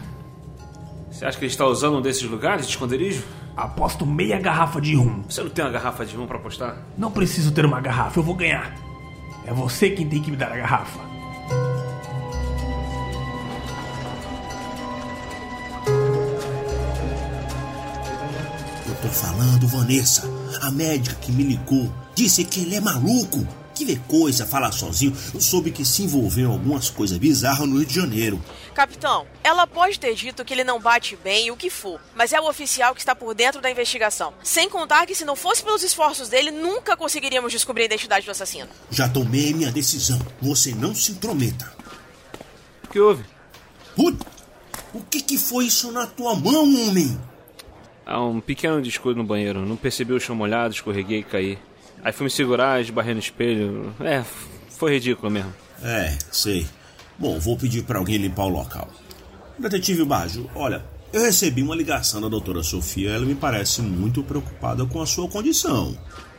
Você 1.10 1.24
acha 1.24 1.38
que 1.38 1.44
ele 1.44 1.50
está 1.50 1.66
usando 1.66 1.98
um 1.98 2.02
desses 2.02 2.22
lugares 2.22 2.66
de 2.66 2.72
esconderijo? 2.72 3.24
Aposto 3.56 4.06
meia 4.06 4.38
garrafa 4.38 4.80
de 4.80 4.94
rum. 4.94 5.24
Você 5.28 5.42
não 5.42 5.50
tem 5.50 5.64
uma 5.64 5.70
garrafa 5.72 6.06
de 6.06 6.16
rum 6.16 6.26
pra 6.26 6.36
apostar? 6.36 6.76
Não 6.96 7.10
preciso 7.10 7.50
ter 7.50 7.64
uma 7.64 7.80
garrafa, 7.80 8.18
eu 8.18 8.22
vou 8.22 8.34
ganhar. 8.34 8.72
É 9.44 9.52
você 9.52 9.90
quem 9.90 10.08
tem 10.08 10.22
que 10.22 10.30
me 10.30 10.36
dar 10.36 10.52
a 10.52 10.56
garrafa. 10.56 11.07
Tô 19.08 19.14
falando, 19.14 19.66
Vanessa. 19.66 20.22
A 20.60 20.70
médica 20.70 21.16
que 21.16 21.32
me 21.32 21.42
ligou 21.42 21.92
disse 22.14 22.44
que 22.44 22.60
ele 22.60 22.76
é 22.76 22.80
maluco. 22.80 23.46
Que 23.74 23.84
vê 23.84 23.96
coisa, 24.08 24.44
fala 24.44 24.72
sozinho. 24.72 25.16
Eu 25.32 25.40
soube 25.40 25.70
que 25.70 25.84
se 25.84 26.02
envolveu 26.02 26.48
em 26.48 26.52
algumas 26.52 26.90
coisas 26.90 27.16
bizarras 27.16 27.66
no 27.66 27.76
Rio 27.76 27.86
de 27.86 27.94
Janeiro. 27.94 28.42
Capitão, 28.74 29.26
ela 29.42 29.66
pode 29.66 29.98
ter 29.98 30.14
dito 30.14 30.44
que 30.44 30.52
ele 30.52 30.64
não 30.64 30.80
bate 30.80 31.16
bem, 31.16 31.50
o 31.50 31.56
que 31.56 31.70
for, 31.70 32.00
mas 32.14 32.32
é 32.32 32.40
o 32.40 32.48
oficial 32.48 32.92
que 32.92 33.00
está 33.00 33.14
por 33.14 33.34
dentro 33.34 33.60
da 33.60 33.70
investigação. 33.70 34.34
Sem 34.42 34.68
contar 34.68 35.06
que 35.06 35.14
se 35.14 35.24
não 35.24 35.36
fosse 35.36 35.62
pelos 35.62 35.82
esforços 35.82 36.28
dele, 36.28 36.50
nunca 36.50 36.96
conseguiríamos 36.96 37.52
descobrir 37.52 37.82
a 37.82 37.86
identidade 37.86 38.26
do 38.26 38.32
assassino. 38.32 38.68
Já 38.90 39.08
tomei 39.08 39.54
minha 39.54 39.70
decisão. 39.70 40.18
Você 40.42 40.74
não 40.74 40.94
se 40.94 41.12
intrometa. 41.12 41.72
O 42.84 42.88
que 42.88 43.00
houve? 43.00 43.24
Puta, 43.94 44.26
o 44.92 45.00
que, 45.02 45.22
que 45.22 45.38
foi 45.38 45.66
isso 45.66 45.92
na 45.92 46.06
tua 46.06 46.34
mão, 46.34 46.64
homem? 46.64 47.16
Há 48.08 48.24
um 48.24 48.40
pequeno 48.40 48.80
descuido 48.80 49.18
no 49.18 49.24
banheiro. 49.26 49.66
Não 49.66 49.76
percebi 49.76 50.14
o 50.14 50.20
chão 50.20 50.34
molhado, 50.34 50.72
escorreguei 50.72 51.18
e 51.18 51.22
caí. 51.22 51.58
Aí 52.02 52.10
fui 52.10 52.24
me 52.24 52.30
segurar, 52.30 52.80
esbarrei 52.80 53.12
no 53.12 53.20
espelho. 53.20 53.94
É, 54.00 54.24
foi 54.70 54.94
ridículo 54.94 55.30
mesmo. 55.30 55.52
É, 55.82 56.16
sei. 56.32 56.66
Bom, 57.18 57.38
vou 57.38 57.58
pedir 57.58 57.82
para 57.82 57.98
alguém 57.98 58.16
limpar 58.16 58.44
o 58.44 58.48
local. 58.48 58.88
Detetive 59.58 60.06
Baggio, 60.06 60.48
olha, 60.54 60.82
eu 61.12 61.20
recebi 61.20 61.62
uma 61.62 61.76
ligação 61.76 62.18
da 62.22 62.28
doutora 62.28 62.62
Sofia. 62.62 63.10
Ela 63.10 63.26
me 63.26 63.34
parece 63.34 63.82
muito 63.82 64.22
preocupada 64.22 64.86
com 64.86 65.02
a 65.02 65.06
sua 65.06 65.28
condição. 65.28 65.94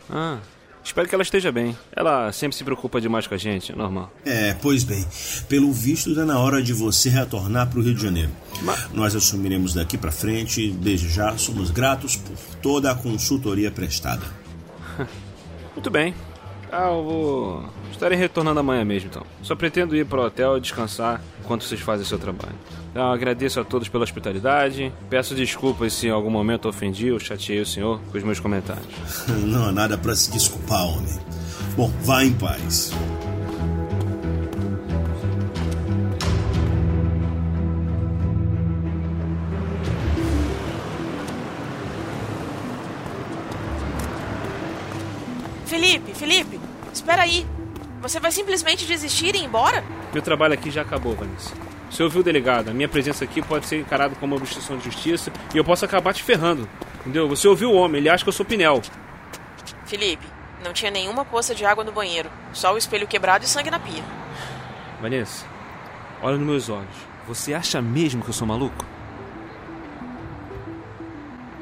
Ah, 0.10 0.40
Espero 0.84 1.08
que 1.08 1.14
ela 1.14 1.22
esteja 1.22 1.52
bem. 1.52 1.78
Ela 1.96 2.32
sempre 2.32 2.58
se 2.58 2.64
preocupa 2.64 3.00
demais 3.00 3.28
com 3.28 3.36
a 3.36 3.38
gente, 3.38 3.72
é 3.72 3.76
normal. 3.76 4.12
É, 4.26 4.56
pois 4.56 4.84
bem, 4.84 5.06
pelo 5.48 5.72
visto 5.72 6.10
está 6.10 6.26
na 6.26 6.40
hora 6.40 6.64
de 6.64 6.74
você 6.74 7.10
retornar 7.10 7.70
para 7.70 7.80
o 7.80 7.84
Rio 7.84 7.94
de 7.94 8.02
Janeiro. 8.02 8.32
Nós 8.94 9.16
assumiremos 9.16 9.74
daqui 9.74 9.98
para 9.98 10.12
frente, 10.12 10.72
desde 10.72 11.10
já 11.10 11.38
somos 11.38 11.72
gratos 11.72 12.16
por 12.16 12.38
toda 12.62 12.92
a 12.92 12.96
consultoria 12.96 13.72
prestada. 13.72 14.26
Muito 15.74 15.90
bem. 15.90 16.14
Ah, 16.72 16.90
eu 16.90 17.04
vou. 17.04 17.66
Estarei 17.92 18.18
retornando 18.18 18.60
amanhã 18.60 18.86
mesmo, 18.86 19.10
então. 19.10 19.26
Só 19.42 19.56
pretendo 19.56 19.96
ir 19.96 20.06
para 20.06 20.20
o 20.20 20.26
hotel 20.26 20.58
e 20.58 20.62
descansar 20.62 21.22
enquanto 21.42 21.64
vocês 21.64 21.82
fazem 21.82 22.06
seu 22.06 22.20
trabalho. 22.20 22.56
Então, 22.92 23.12
agradeço 23.12 23.60
a 23.60 23.64
todos 23.64 23.90
pela 23.90 24.04
hospitalidade. 24.04 24.94
Peço 25.10 25.34
desculpas 25.34 25.94
se 25.94 26.08
em 26.08 26.12
algum 26.12 26.30
momento 26.30 26.70
ofendi 26.70 27.12
ou 27.12 27.20
chateei 27.20 27.60
o 27.60 27.66
senhor 27.66 28.00
com 28.12 28.18
os 28.18 28.24
meus 28.24 28.40
comentários. 28.40 28.88
Não 29.46 29.66
há 29.66 29.72
nada 29.72 29.98
para 29.98 30.16
se 30.16 30.32
desculpar, 30.32 30.86
homem. 30.86 31.20
Bom, 31.76 31.92
vá 32.04 32.24
em 32.24 32.34
paz. 32.34 32.92
Felipe, 45.90 46.14
Felipe, 46.14 46.60
espera 46.94 47.24
aí. 47.24 47.48
Você 48.00 48.20
vai 48.20 48.32
simplesmente 48.32 48.86
desistir 48.86 49.34
e 49.34 49.40
ir 49.40 49.46
embora? 49.46 49.84
Meu 50.14 50.22
trabalho 50.22 50.54
aqui 50.54 50.70
já 50.70 50.84
acabou, 50.84 51.16
Vanessa. 51.16 51.52
Você 51.90 52.04
ouviu 52.04 52.22
o 52.22 52.24
delegado? 52.24 52.70
A 52.70 52.74
minha 52.74 52.88
presença 52.88 53.24
aqui 53.24 53.42
pode 53.42 53.66
ser 53.66 53.80
encarada 53.80 54.14
como 54.20 54.36
obstrução 54.36 54.78
de 54.78 54.84
justiça 54.84 55.34
e 55.52 55.58
eu 55.58 55.66
posso 55.66 55.84
acabar 55.84 56.14
te 56.14 56.22
ferrando. 56.22 56.70
Entendeu? 57.00 57.28
Você 57.30 57.48
ouviu 57.48 57.72
o 57.72 57.74
homem, 57.74 58.00
ele 58.00 58.08
acha 58.08 58.24
que 58.24 58.30
eu 58.30 58.34
sou 58.34 58.46
Pinel. 58.46 58.84
Felipe, 59.88 60.28
não 60.64 60.74
tinha 60.74 60.92
nenhuma 60.92 61.26
poça 61.26 61.56
de 61.56 61.66
água 61.66 61.84
no 61.84 61.92
banheiro, 61.92 62.30
só 62.54 62.72
o 62.72 62.78
espelho 62.78 63.08
quebrado 63.08 63.44
e 63.44 63.48
sangue 63.48 63.72
na 63.72 63.80
pia. 63.80 64.04
Vanessa, 65.02 65.44
olha 66.22 66.38
nos 66.38 66.46
meus 66.46 66.70
olhos. 66.70 66.96
Você 67.28 67.52
acha 67.52 67.82
mesmo 67.82 68.22
que 68.22 68.30
eu 68.30 68.34
sou 68.34 68.46
maluco? 68.46 68.86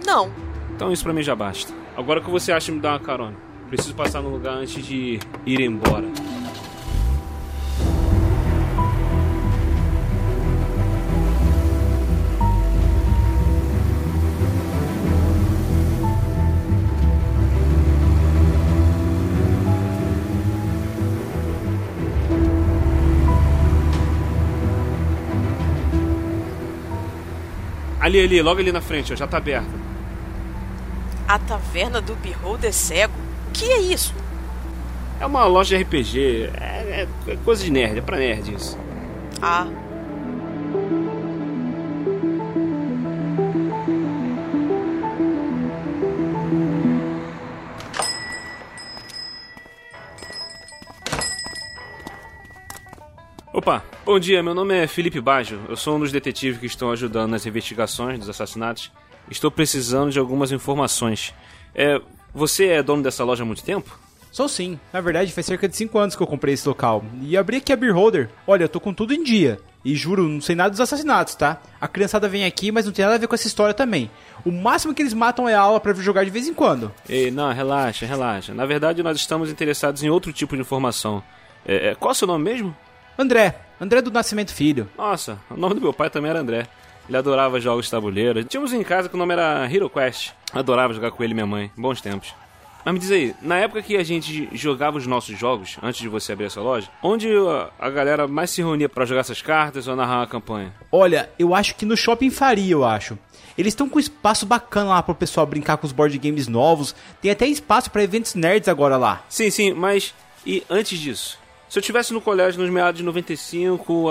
Não. 0.05 0.29
Então 0.75 0.91
isso 0.91 1.05
pra 1.05 1.13
mim 1.13 1.23
já 1.23 1.33
basta. 1.33 1.73
Agora 1.95 2.19
o 2.19 2.23
que 2.23 2.29
você 2.29 2.51
acha 2.51 2.65
de 2.65 2.73
me 2.73 2.81
dar 2.81 2.89
uma 2.89 2.99
carona? 2.99 3.46
Preciso 3.69 3.93
passar 3.95 4.21
no 4.21 4.29
lugar 4.29 4.55
antes 4.55 4.85
de 4.85 5.19
ir 5.45 5.61
embora. 5.61 6.07
Ali, 27.99 28.21
ali, 28.21 28.41
logo 28.41 28.61
ali 28.61 28.71
na 28.71 28.79
frente, 28.79 29.11
ó, 29.11 29.15
já 29.17 29.27
tá 29.27 29.35
aberta. 29.35 29.67
A 31.27 31.37
taverna 31.37 31.99
do 31.99 32.15
Beholder 32.15 32.71
Cego? 32.71 33.16
O 33.57 33.59
que 33.59 33.71
é 33.71 33.79
isso? 33.79 34.13
É 35.19 35.25
uma 35.25 35.43
loja 35.47 35.75
de 35.75 35.83
RPG. 35.83 36.51
É, 36.61 37.07
é, 37.25 37.31
é 37.31 37.35
coisa 37.37 37.63
de 37.63 37.71
nerd, 37.71 37.97
é 37.97 38.01
pra 38.03 38.15
nerd 38.15 38.53
isso. 38.53 38.77
Ah. 39.41 39.65
Opa, 53.51 53.83
bom 54.05 54.19
dia, 54.19 54.43
meu 54.43 54.53
nome 54.53 54.75
é 54.77 54.85
Felipe 54.85 55.19
Baggio. 55.19 55.59
Eu 55.67 55.75
sou 55.75 55.95
um 55.95 55.99
dos 55.99 56.11
detetives 56.11 56.59
que 56.59 56.67
estão 56.67 56.91
ajudando 56.91 57.31
nas 57.31 57.47
investigações 57.47 58.19
dos 58.19 58.29
assassinatos. 58.29 58.91
Estou 59.31 59.49
precisando 59.49 60.11
de 60.11 60.19
algumas 60.19 60.51
informações. 60.51 61.33
É, 61.73 61.99
você 62.37 62.67
é 62.67 62.83
dono 62.83 63.01
dessa 63.01 63.23
loja 63.23 63.43
há 63.43 63.45
muito 63.45 63.63
tempo? 63.63 63.97
Sou 64.31 64.47
sim. 64.47 64.79
Na 64.93 65.01
verdade, 65.01 65.33
faz 65.33 65.47
cerca 65.47 65.67
de 65.67 65.75
5 65.75 65.97
anos 65.97 66.15
que 66.15 66.21
eu 66.21 66.27
comprei 66.27 66.53
esse 66.53 66.67
local. 66.67 67.03
E 67.23 67.35
abri 67.35 67.57
aqui 67.57 67.73
a 67.73 67.75
Beer 67.75 67.95
Holder. 67.95 68.29
Olha, 68.45 68.65
eu 68.65 68.69
tô 68.69 68.79
com 68.79 68.93
tudo 68.93 69.13
em 69.13 69.23
dia. 69.23 69.59
E 69.83 69.95
juro, 69.95 70.27
não 70.27 70.39
sei 70.39 70.55
nada 70.55 70.69
dos 70.69 70.81
assassinatos, 70.81 71.33
tá? 71.33 71.59
A 71.81 71.87
criançada 71.87 72.29
vem 72.29 72.45
aqui, 72.45 72.71
mas 72.71 72.85
não 72.85 72.91
tem 72.91 73.03
nada 73.03 73.15
a 73.15 73.17
ver 73.17 73.27
com 73.27 73.33
essa 73.33 73.47
história 73.47 73.73
também. 73.73 74.11
O 74.45 74.51
máximo 74.51 74.93
que 74.93 75.01
eles 75.01 75.13
matam 75.13 75.49
é 75.49 75.55
a 75.55 75.61
aula 75.61 75.79
para 75.79 75.93
jogar 75.95 76.23
de 76.23 76.29
vez 76.29 76.47
em 76.47 76.53
quando. 76.53 76.93
Ei, 77.09 77.31
não, 77.31 77.51
relaxa, 77.51 78.05
relaxa. 78.05 78.53
Na 78.53 78.65
verdade, 78.65 79.01
nós 79.01 79.17
estamos 79.17 79.49
interessados 79.49 80.03
em 80.03 80.09
outro 80.09 80.31
tipo 80.31 80.55
de 80.55 80.61
informação. 80.61 81.23
É, 81.65 81.89
é, 81.89 81.95
qual 81.95 82.11
é 82.11 82.13
o 82.13 82.15
seu 82.15 82.27
nome 82.27 82.43
mesmo? 82.43 82.75
André. 83.17 83.55
André 83.81 84.01
do 84.01 84.11
Nascimento 84.11 84.53
Filho. 84.53 84.87
Nossa, 84.97 85.39
o 85.49 85.57
nome 85.57 85.75
do 85.75 85.81
meu 85.81 85.93
pai 85.93 86.09
também 86.09 86.29
era 86.29 86.39
André. 86.39 86.67
Ele 87.07 87.17
adorava 87.17 87.59
jogos 87.59 87.85
de 87.85 87.91
tabuleiro. 87.91 88.43
Tínhamos 88.43 88.73
em 88.73 88.83
casa 88.83 89.07
que 89.07 89.15
o 89.15 89.17
nome 89.17 89.33
era 89.33 89.65
Hero 89.71 89.89
Quest. 89.89 90.31
Adorava 90.53 90.93
jogar 90.93 91.11
com 91.11 91.23
ele 91.23 91.31
e 91.31 91.35
minha 91.35 91.45
mãe. 91.45 91.71
Bons 91.77 92.01
tempos. 92.01 92.33
Mas 92.83 92.93
me 92.93 92.99
diz 92.99 93.11
aí, 93.11 93.35
na 93.41 93.57
época 93.57 93.81
que 93.81 93.97
a 93.97 94.03
gente 94.03 94.47
jogava 94.53 94.97
os 94.97 95.05
nossos 95.05 95.37
jogos, 95.37 95.77
antes 95.83 95.99
de 95.99 96.07
você 96.07 96.31
abrir 96.31 96.45
essa 96.45 96.61
loja, 96.61 96.87
onde 97.03 97.27
a 97.77 97.89
galera 97.89 98.27
mais 98.27 98.49
se 98.49 98.61
reunia 98.61 98.87
para 98.87 99.03
jogar 99.05 99.21
essas 99.21 99.41
cartas 99.41 99.87
ou 99.87 99.95
narrar 99.95 100.19
uma 100.19 100.27
campanha? 100.27 100.73
Olha, 100.89 101.29
eu 101.37 101.53
acho 101.53 101.75
que 101.75 101.85
no 101.85 101.97
Shopping 101.97 102.29
Faria, 102.29 102.71
eu 102.71 102.85
acho. 102.85 103.17
Eles 103.57 103.71
estão 103.71 103.89
com 103.89 103.99
espaço 103.99 104.45
bacana 104.45 104.91
lá 104.91 105.03
pro 105.03 105.13
pessoal 105.15 105.45
brincar 105.45 105.75
com 105.77 105.85
os 105.85 105.91
board 105.91 106.17
games 106.17 106.47
novos. 106.47 106.95
Tem 107.21 107.29
até 107.31 107.45
espaço 107.47 107.91
para 107.91 108.03
eventos 108.03 108.35
nerds 108.35 108.69
agora 108.69 108.95
lá. 108.95 109.21
Sim, 109.27 109.49
sim, 109.49 109.73
mas 109.73 110.13
e 110.45 110.63
antes 110.69 110.97
disso? 110.97 111.37
Se 111.67 111.77
eu 111.77 111.83
tivesse 111.83 112.13
no 112.13 112.21
colégio 112.21 112.61
nos 112.61 112.69
meados 112.69 112.99
de 112.99 113.03
95, 113.03 114.07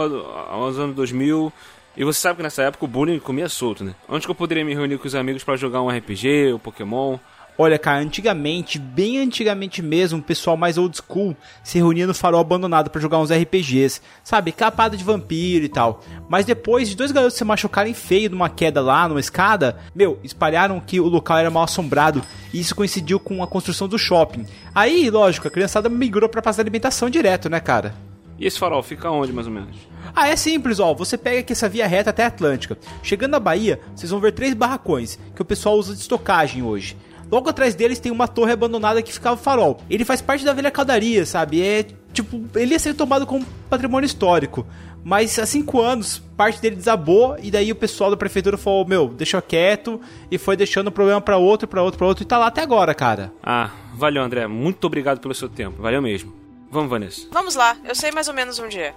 aos 0.51 0.79
anos 0.79 0.95
2000, 0.95 1.51
e 1.97 2.05
você 2.05 2.21
sabe 2.21 2.37
que 2.37 2.43
nessa 2.43 2.63
época 2.63 2.85
o 2.85 2.89
bullying 2.89 3.19
comia 3.19 3.49
solto, 3.49 3.83
né? 3.83 3.95
Onde 4.09 4.27
que 4.27 4.31
eu 4.31 4.35
poderia 4.35 4.65
me 4.65 4.75
reunir 4.75 4.99
com 4.99 5.07
os 5.07 5.15
amigos 5.15 5.43
para 5.43 5.57
jogar 5.57 5.83
um 5.83 5.89
RPG, 5.89 6.53
um 6.53 6.59
Pokémon? 6.59 7.19
Olha, 7.59 7.79
cara, 7.79 8.01
antigamente, 8.01 8.79
bem 8.79 9.19
antigamente 9.19 9.81
mesmo, 9.81 10.19
o 10.19 10.23
pessoal 10.23 10.59
mais 10.59 10.77
old 10.77 10.95
school 10.95 11.35
se 11.65 11.79
reunia 11.79 12.07
no 12.07 12.13
farol 12.13 12.41
abandonado 12.41 12.91
para 12.91 13.01
jogar 13.01 13.19
uns 13.19 13.33
RPGs, 13.33 14.03
sabe? 14.23 14.53
Capada 14.53 14.95
de 14.95 15.03
vampiro 15.03 15.65
e 15.65 15.69
tal. 15.69 16.05
Mas 16.29 16.45
depois 16.45 16.87
de 16.87 16.95
dois 16.95 17.13
garotos 17.13 17.39
se 17.39 17.45
machucarem 17.45 17.95
feio 17.95 18.29
numa 18.29 18.51
queda 18.51 18.83
lá, 18.83 19.09
numa 19.09 19.21
escada, 19.21 19.79
meu, 19.95 20.21
espalharam 20.23 20.79
que 20.79 21.01
o 21.01 21.09
local 21.09 21.39
era 21.39 21.51
mal 21.51 21.63
assombrado 21.63 22.23
e 22.53 22.61
isso 22.61 22.75
coincidiu 22.75 23.19
com 23.19 23.43
a 23.43 23.47
construção 23.47 23.89
do 23.89 23.99
shopping. 23.99 24.45
Aí, 24.75 25.09
lógico, 25.09 25.49
a 25.49 25.51
criançada 25.51 25.89
migrou 25.89 26.29
pra 26.29 26.43
praça 26.43 26.63
de 26.63 26.69
alimentação 26.69 27.09
direto, 27.09 27.49
né, 27.49 27.59
cara? 27.59 27.95
E 28.39 28.47
esse 28.47 28.59
farol 28.59 28.83
fica 28.83 29.11
onde, 29.11 29.33
mais 29.33 29.47
ou 29.47 29.53
menos? 29.53 29.77
Ah, 30.15 30.29
é 30.29 30.37
simples, 30.37 30.79
ó. 30.79 30.93
Você 30.95 31.17
pega 31.17 31.41
aqui 31.41 31.53
essa 31.53 31.69
via 31.69 31.87
reta 31.87 32.11
até 32.11 32.25
a 32.25 32.29
Atlântica. 32.29 32.77
Chegando 33.03 33.33
na 33.33 33.41
Bahia, 33.41 33.81
vocês 33.95 34.11
vão 34.11 34.21
ver 34.21 34.33
três 34.33 34.55
barracões 34.55 35.19
que 35.35 35.43
o 35.43 35.45
pessoal 35.45 35.77
usa 35.77 35.95
de 35.95 36.01
estocagem 36.01 36.63
hoje. 36.63 36.97
Logo 37.31 37.49
atrás 37.49 37.75
deles 37.75 37.99
tem 37.99 38.13
uma 38.13 38.29
torre 38.29 38.53
abandonada 38.53 39.03
que 39.03 39.13
ficava 39.13 39.37
farol. 39.37 39.79
Ele 39.91 40.05
faz 40.05 40.21
parte 40.23 40.45
da 40.45 40.53
velha 40.53 40.71
caldaria, 40.71 41.27
sabe? 41.27 41.61
É 41.61 41.85
tipo, 42.13 42.41
ele 42.55 42.73
ia 42.73 42.79
ser 42.79 42.95
tomado 42.95 43.27
como 43.27 43.45
patrimônio 43.69 44.07
histórico. 44.07 44.67
Mas 45.03 45.39
há 45.39 45.47
cinco 45.47 45.81
anos, 45.81 46.19
parte 46.37 46.61
dele 46.61 46.77
desabou 46.77 47.37
e 47.41 47.51
daí 47.51 47.71
o 47.71 47.77
pessoal 47.77 48.11
da 48.11 48.17
prefeitura 48.17 48.57
falou: 48.57 48.87
Meu, 48.87 49.09
deixa 49.09 49.41
quieto. 49.43 50.01
E 50.31 50.39
foi 50.39 50.57
deixando 50.57 50.89
o 50.89 50.93
problema 50.93 51.21
para 51.21 51.37
outro, 51.37 51.67
para 51.67 51.83
outro, 51.83 51.99
para 51.99 52.07
outro. 52.07 52.23
E 52.23 52.27
tá 52.27 52.39
lá 52.39 52.47
até 52.47 52.63
agora, 52.63 52.95
cara. 52.95 53.33
Ah, 53.43 53.71
valeu, 53.95 54.23
André. 54.23 54.47
Muito 54.47 54.85
obrigado 54.85 55.21
pelo 55.21 55.35
seu 55.35 55.49
tempo. 55.49 55.83
Valeu 55.83 56.03
mesmo. 56.03 56.46
Vamos, 56.71 56.91
Vanessa. 56.91 57.27
Vamos 57.31 57.55
lá, 57.55 57.77
eu 57.85 57.95
sei 57.95 58.11
mais 58.11 58.29
ou 58.29 58.35
menos 58.35 58.59
onde 58.59 58.79
é. 58.79 58.95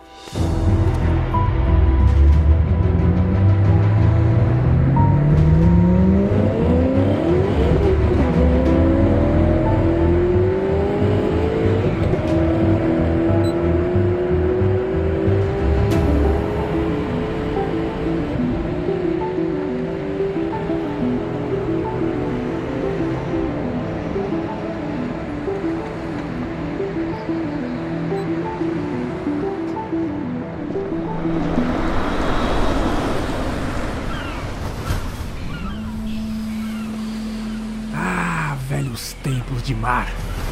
Mar. 39.89 40.07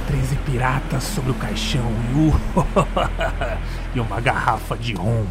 Treze 0.08 0.36
piratas 0.38 1.04
sobre 1.04 1.30
o 1.30 1.36
caixão 1.36 1.92
e, 2.10 3.94
e 3.96 4.00
uma 4.00 4.20
garrafa 4.20 4.76
de 4.76 4.94
rum. 4.94 5.28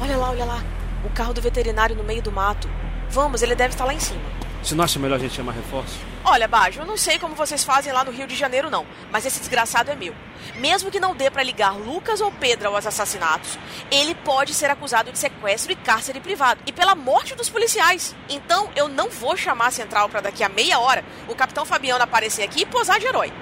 Olha 0.00 0.16
lá, 0.16 0.30
olha 0.30 0.44
lá. 0.46 0.64
O 1.04 1.10
carro 1.10 1.34
do 1.34 1.42
veterinário 1.42 1.94
no 1.94 2.02
meio 2.02 2.22
do 2.22 2.32
mato. 2.32 2.70
Vamos, 3.10 3.42
ele 3.42 3.54
deve 3.54 3.74
estar 3.74 3.84
lá 3.84 3.92
em 3.92 4.00
cima. 4.00 4.20
Você 4.62 4.74
não 4.74 4.84
acha 4.84 4.98
melhor 4.98 5.16
a 5.16 5.18
gente 5.18 5.34
chamar 5.34 5.52
reforço? 5.52 5.98
Olha, 6.28 6.48
Bajo, 6.48 6.80
eu 6.80 6.86
não 6.86 6.96
sei 6.96 7.20
como 7.20 7.36
vocês 7.36 7.62
fazem 7.62 7.92
lá 7.92 8.02
no 8.02 8.10
Rio 8.10 8.26
de 8.26 8.34
Janeiro, 8.34 8.68
não. 8.68 8.84
Mas 9.12 9.24
esse 9.24 9.38
desgraçado 9.38 9.92
é 9.92 9.94
meu. 9.94 10.12
Mesmo 10.56 10.90
que 10.90 10.98
não 10.98 11.14
dê 11.14 11.30
pra 11.30 11.40
ligar 11.40 11.76
Lucas 11.76 12.20
ou 12.20 12.32
Pedro 12.32 12.74
aos 12.74 12.84
assassinatos, 12.84 13.56
ele 13.92 14.12
pode 14.12 14.52
ser 14.52 14.68
acusado 14.68 15.12
de 15.12 15.18
sequestro 15.20 15.70
e 15.70 15.76
cárcere 15.76 16.18
privado. 16.18 16.60
E 16.66 16.72
pela 16.72 16.96
morte 16.96 17.36
dos 17.36 17.48
policiais. 17.48 18.12
Então 18.28 18.68
eu 18.74 18.88
não 18.88 19.08
vou 19.08 19.36
chamar 19.36 19.68
a 19.68 19.70
central 19.70 20.08
pra 20.08 20.20
daqui 20.20 20.42
a 20.42 20.48
meia 20.48 20.80
hora 20.80 21.04
o 21.28 21.34
capitão 21.36 21.64
Fabiano 21.64 22.02
aparecer 22.02 22.42
aqui 22.42 22.62
e 22.62 22.66
posar 22.66 22.98
de 22.98 23.06
herói. 23.06 23.32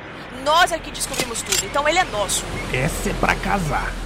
Nós 0.45 0.71
é 0.71 0.79
que 0.79 0.91
descobrimos 0.91 1.41
tudo, 1.41 1.65
então 1.65 1.89
ele 1.89 1.99
é 1.99 2.05
nosso. 2.05 2.45
Essa 2.71 3.09
é 3.09 3.15
pra 3.15 3.35
casar. 3.35 4.04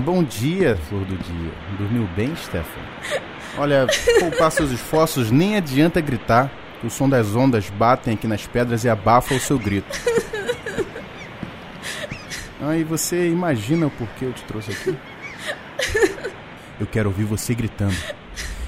Bom 0.00 0.22
dia, 0.22 0.76
flor 0.88 1.04
do 1.04 1.16
dia. 1.16 1.52
Dormiu 1.78 2.08
bem, 2.16 2.34
Stefan? 2.36 2.80
Olha, 3.58 3.86
poupar 4.18 4.50
seus 4.50 4.70
esforços 4.70 5.30
nem 5.30 5.56
adianta 5.56 6.00
gritar. 6.00 6.50
que 6.80 6.86
O 6.86 6.90
som 6.90 7.08
das 7.08 7.34
ondas 7.34 7.68
batem 7.70 8.14
aqui 8.14 8.26
nas 8.26 8.46
pedras 8.46 8.84
e 8.84 8.88
abafa 8.88 9.34
o 9.34 9.40
seu 9.40 9.58
grito. 9.58 9.98
Ah, 12.62 12.76
e 12.76 12.84
você 12.84 13.28
imagina 13.28 13.86
o 13.86 13.90
porquê 13.90 14.26
eu 14.26 14.32
te 14.32 14.44
trouxe 14.44 14.72
aqui? 14.72 14.96
Eu 16.78 16.86
quero 16.86 17.08
ouvir 17.08 17.24
você 17.24 17.54
gritando. 17.54 17.96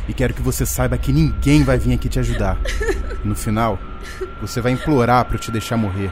E 0.08 0.14
quero 0.14 0.34
que 0.34 0.42
você 0.42 0.66
saiba 0.66 0.98
que 0.98 1.12
ninguém 1.12 1.62
vai 1.62 1.78
vir 1.78 1.94
aqui 1.94 2.08
te 2.08 2.18
ajudar. 2.18 2.58
No 3.22 3.34
final, 3.34 3.78
você 4.40 4.60
vai 4.60 4.72
implorar 4.72 5.24
para 5.26 5.36
eu 5.36 5.40
te 5.40 5.50
deixar 5.50 5.76
morrer. 5.76 6.10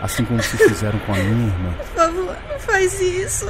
Assim 0.00 0.24
como 0.24 0.42
vocês 0.42 0.62
fizeram 0.70 0.98
com 1.00 1.12
a 1.12 1.16
minha 1.16 1.48
irmã. 1.48 1.72
Por 1.78 1.86
favor, 1.86 2.36
não 2.48 2.58
faz 2.60 3.00
isso. 3.00 3.46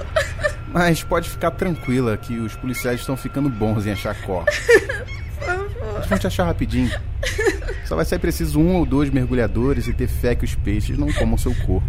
Mas 0.73 1.03
pode 1.03 1.31
ficar 1.31 1.51
tranquila 1.53 2.17
que 2.17 2.39
os 2.39 2.55
policiais 2.55 3.01
estão 3.01 3.17
ficando 3.17 3.49
bons 3.49 3.87
em 3.87 3.93
achar 3.93 4.15
corpos. 4.23 4.55
Favor. 5.41 5.97
Eles 5.97 6.07
vão 6.07 6.19
te 6.19 6.27
achar 6.27 6.45
rapidinho. 6.45 6.91
Só 7.85 7.95
vai 7.95 8.05
ser 8.05 8.19
preciso 8.19 8.59
um 8.59 8.77
ou 8.77 8.85
dois 8.85 9.11
mergulhadores 9.11 9.87
e 9.87 9.93
ter 9.93 10.09
fé 10.09 10.35
que 10.35 10.45
os 10.45 10.55
peixes 10.55 10.99
não 10.99 11.13
comam 11.13 11.39
seu 11.39 11.55
corpo. 11.55 11.87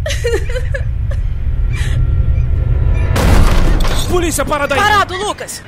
Polícia, 4.08 4.44
para 4.44 4.66
daí! 4.66 4.78
Parado, 4.78 5.14
Lucas! 5.16 5.62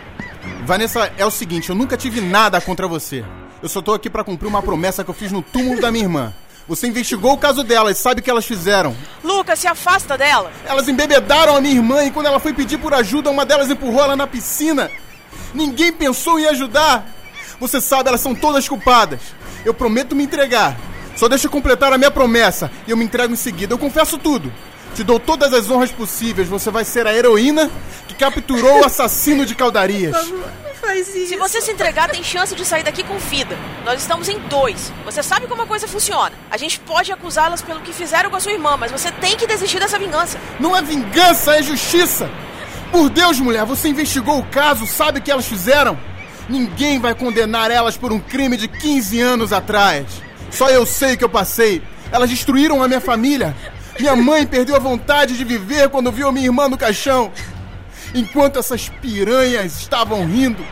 Vanessa, 0.64 1.12
é 1.18 1.26
o 1.26 1.30
seguinte, 1.30 1.68
eu 1.68 1.74
nunca 1.74 1.96
tive 1.96 2.20
nada 2.20 2.60
contra 2.60 2.88
você. 2.88 3.24
Eu 3.62 3.68
só 3.68 3.82
tô 3.82 3.92
aqui 3.92 4.08
pra 4.08 4.24
cumprir 4.24 4.48
uma 4.48 4.62
promessa 4.62 5.04
que 5.04 5.10
eu 5.10 5.14
fiz 5.14 5.30
no 5.30 5.42
túmulo 5.42 5.80
da 5.80 5.92
minha 5.92 6.04
irmã. 6.04 6.32
Você 6.70 6.86
investigou 6.86 7.32
o 7.32 7.36
caso 7.36 7.64
delas, 7.64 7.98
sabe 7.98 8.20
o 8.20 8.22
que 8.22 8.30
elas 8.30 8.46
fizeram. 8.46 8.96
Lucas, 9.24 9.58
se 9.58 9.66
afasta 9.66 10.16
dela! 10.16 10.52
Elas 10.64 10.86
embebedaram 10.86 11.56
a 11.56 11.60
minha 11.60 11.74
irmã 11.74 12.04
e 12.04 12.12
quando 12.12 12.26
ela 12.26 12.38
foi 12.38 12.52
pedir 12.52 12.78
por 12.78 12.94
ajuda, 12.94 13.28
uma 13.28 13.44
delas 13.44 13.68
empurrou 13.68 14.04
ela 14.04 14.14
na 14.14 14.24
piscina. 14.24 14.88
Ninguém 15.52 15.92
pensou 15.92 16.38
em 16.38 16.46
ajudar. 16.46 17.04
Você 17.58 17.80
sabe, 17.80 18.08
elas 18.08 18.20
são 18.20 18.36
todas 18.36 18.68
culpadas. 18.68 19.18
Eu 19.64 19.74
prometo 19.74 20.14
me 20.14 20.22
entregar. 20.22 20.78
Só 21.16 21.26
deixa 21.26 21.48
eu 21.48 21.50
completar 21.50 21.92
a 21.92 21.98
minha 21.98 22.08
promessa 22.08 22.70
e 22.86 22.92
eu 22.92 22.96
me 22.96 23.04
entrego 23.04 23.32
em 23.32 23.36
seguida. 23.36 23.74
Eu 23.74 23.78
confesso 23.78 24.16
tudo. 24.16 24.52
Te 24.94 25.04
dou 25.04 25.18
todas 25.20 25.52
as 25.52 25.70
honras 25.70 25.90
possíveis. 25.90 26.48
Você 26.48 26.70
vai 26.70 26.84
ser 26.84 27.06
a 27.06 27.14
heroína 27.14 27.70
que 28.08 28.14
capturou 28.14 28.80
o 28.80 28.84
assassino 28.84 29.46
de 29.46 29.54
isso. 29.54 30.34
Se 31.04 31.36
você 31.36 31.60
se 31.60 31.70
entregar, 31.70 32.10
tem 32.10 32.22
chance 32.22 32.54
de 32.54 32.64
sair 32.64 32.82
daqui 32.82 33.04
com 33.04 33.16
vida. 33.18 33.56
Nós 33.84 34.00
estamos 34.00 34.28
em 34.28 34.38
dois. 34.40 34.92
Você 35.04 35.22
sabe 35.22 35.46
como 35.46 35.62
a 35.62 35.66
coisa 35.66 35.86
funciona. 35.86 36.32
A 36.50 36.56
gente 36.56 36.80
pode 36.80 37.12
acusá-las 37.12 37.62
pelo 37.62 37.80
que 37.80 37.92
fizeram 37.92 38.28
com 38.28 38.36
a 38.36 38.40
sua 38.40 38.52
irmã, 38.52 38.76
mas 38.76 38.90
você 38.90 39.10
tem 39.12 39.36
que 39.36 39.46
desistir 39.46 39.78
dessa 39.78 39.98
vingança. 39.98 40.38
Não 40.58 40.76
é 40.76 40.82
vingança, 40.82 41.56
é 41.56 41.62
justiça. 41.62 42.28
Por 42.90 43.08
Deus, 43.08 43.38
mulher, 43.38 43.64
você 43.64 43.88
investigou 43.88 44.40
o 44.40 44.46
caso, 44.46 44.84
sabe 44.86 45.20
o 45.20 45.22
que 45.22 45.30
elas 45.30 45.46
fizeram? 45.46 45.96
Ninguém 46.48 46.98
vai 46.98 47.14
condenar 47.14 47.70
elas 47.70 47.96
por 47.96 48.10
um 48.12 48.18
crime 48.18 48.56
de 48.56 48.66
15 48.66 49.20
anos 49.20 49.52
atrás. 49.52 50.06
Só 50.50 50.68
eu 50.68 50.84
sei 50.84 51.14
o 51.14 51.18
que 51.18 51.24
eu 51.24 51.28
passei. 51.28 51.80
Elas 52.10 52.28
destruíram 52.28 52.82
a 52.82 52.88
minha 52.88 53.00
família. 53.00 53.54
Minha 54.00 54.16
mãe 54.16 54.46
perdeu 54.46 54.74
a 54.74 54.78
vontade 54.78 55.36
de 55.36 55.44
viver 55.44 55.90
quando 55.90 56.10
viu 56.10 56.26
a 56.26 56.32
minha 56.32 56.46
irmã 56.46 56.70
no 56.70 56.78
caixão. 56.78 57.30
Enquanto 58.14 58.58
essas 58.58 58.88
piranhas 58.88 59.78
estavam 59.78 60.26
rindo, 60.26 60.64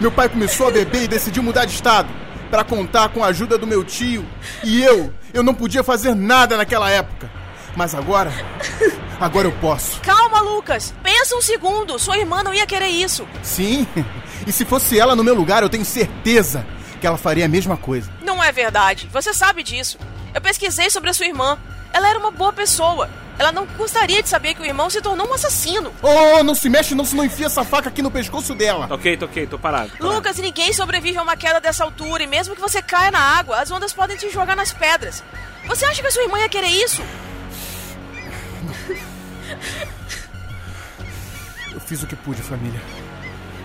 meu 0.00 0.12
pai 0.12 0.28
começou 0.28 0.68
a 0.68 0.70
beber 0.70 1.02
e 1.02 1.08
decidiu 1.08 1.42
mudar 1.42 1.64
de 1.64 1.74
estado 1.74 2.08
para 2.52 2.62
contar 2.62 3.08
com 3.08 3.24
a 3.24 3.28
ajuda 3.28 3.58
do 3.58 3.66
meu 3.66 3.82
tio. 3.82 4.24
E 4.62 4.80
eu, 4.80 5.12
eu 5.34 5.42
não 5.42 5.54
podia 5.54 5.82
fazer 5.82 6.14
nada 6.14 6.56
naquela 6.56 6.88
época. 6.88 7.28
Mas 7.74 7.96
agora, 7.96 8.32
agora 9.18 9.48
eu 9.48 9.52
posso. 9.52 10.00
Calma, 10.00 10.40
Lucas. 10.40 10.94
Pensa 11.02 11.34
um 11.34 11.42
segundo. 11.42 11.98
Sua 11.98 12.16
irmã 12.16 12.44
não 12.44 12.54
ia 12.54 12.66
querer 12.66 12.88
isso. 12.88 13.26
Sim. 13.42 13.86
E 14.44 14.50
se 14.50 14.64
fosse 14.64 14.98
ela 14.98 15.14
no 15.14 15.22
meu 15.22 15.36
lugar, 15.36 15.62
eu 15.62 15.68
tenho 15.68 15.84
certeza 15.84 16.66
que 17.00 17.06
ela 17.06 17.16
faria 17.16 17.44
a 17.44 17.48
mesma 17.48 17.76
coisa. 17.76 18.10
Não 18.24 18.42
é 18.42 18.50
verdade. 18.50 19.08
Você 19.12 19.32
sabe 19.32 19.62
disso. 19.62 19.96
Eu 20.34 20.40
pesquisei 20.40 20.90
sobre 20.90 21.10
a 21.10 21.12
sua 21.12 21.26
irmã. 21.26 21.56
Ela 21.92 22.08
era 22.08 22.18
uma 22.18 22.30
boa 22.30 22.52
pessoa. 22.52 23.08
Ela 23.38 23.50
não 23.50 23.66
gostaria 23.66 24.22
de 24.22 24.28
saber 24.28 24.54
que 24.54 24.62
o 24.62 24.64
irmão 24.64 24.88
se 24.88 25.00
tornou 25.00 25.28
um 25.28 25.34
assassino. 25.34 25.92
Oh, 26.02 26.42
não 26.44 26.54
se 26.54 26.68
mexe 26.68 26.94
não, 26.94 27.04
se 27.04 27.16
não 27.16 27.24
enfia 27.24 27.46
essa 27.46 27.64
faca 27.64 27.88
aqui 27.88 28.02
no 28.02 28.10
pescoço 28.10 28.54
dela. 28.54 28.86
Ok, 28.90 29.16
tô 29.16 29.24
ok, 29.24 29.46
tô 29.46 29.58
parado. 29.58 29.90
parado. 29.90 30.14
Lucas, 30.14 30.36
ninguém 30.38 30.72
sobrevive 30.72 31.18
a 31.18 31.22
uma 31.22 31.36
queda 31.36 31.60
dessa 31.60 31.82
altura. 31.84 32.22
E 32.22 32.26
mesmo 32.26 32.54
que 32.54 32.60
você 32.60 32.80
caia 32.82 33.10
na 33.10 33.18
água, 33.18 33.60
as 33.60 33.70
ondas 33.70 33.92
podem 33.92 34.16
te 34.16 34.30
jogar 34.30 34.54
nas 34.54 34.72
pedras. 34.72 35.24
Você 35.66 35.84
acha 35.84 36.00
que 36.00 36.06
a 36.06 36.10
sua 36.10 36.22
irmã 36.22 36.38
ia 36.38 36.48
querer 36.48 36.68
isso? 36.68 37.02
Eu 41.72 41.80
fiz 41.80 42.02
o 42.02 42.06
que 42.06 42.16
pude, 42.16 42.42
família. 42.42 42.80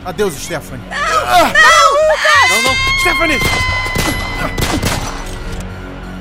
Adeus, 0.05 0.33
Stephanie. 0.35 0.87
Não, 0.89 1.93
Lucas! 1.93 2.49
Não, 2.49 2.61
não. 2.63 2.99
Stephanie! 3.01 3.76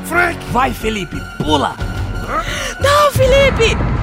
Frank! 0.06 0.38
Vai, 0.52 0.72
Felipe, 0.72 1.20
pula! 1.38 1.74
Não, 2.80 3.12
Felipe! 3.12 3.95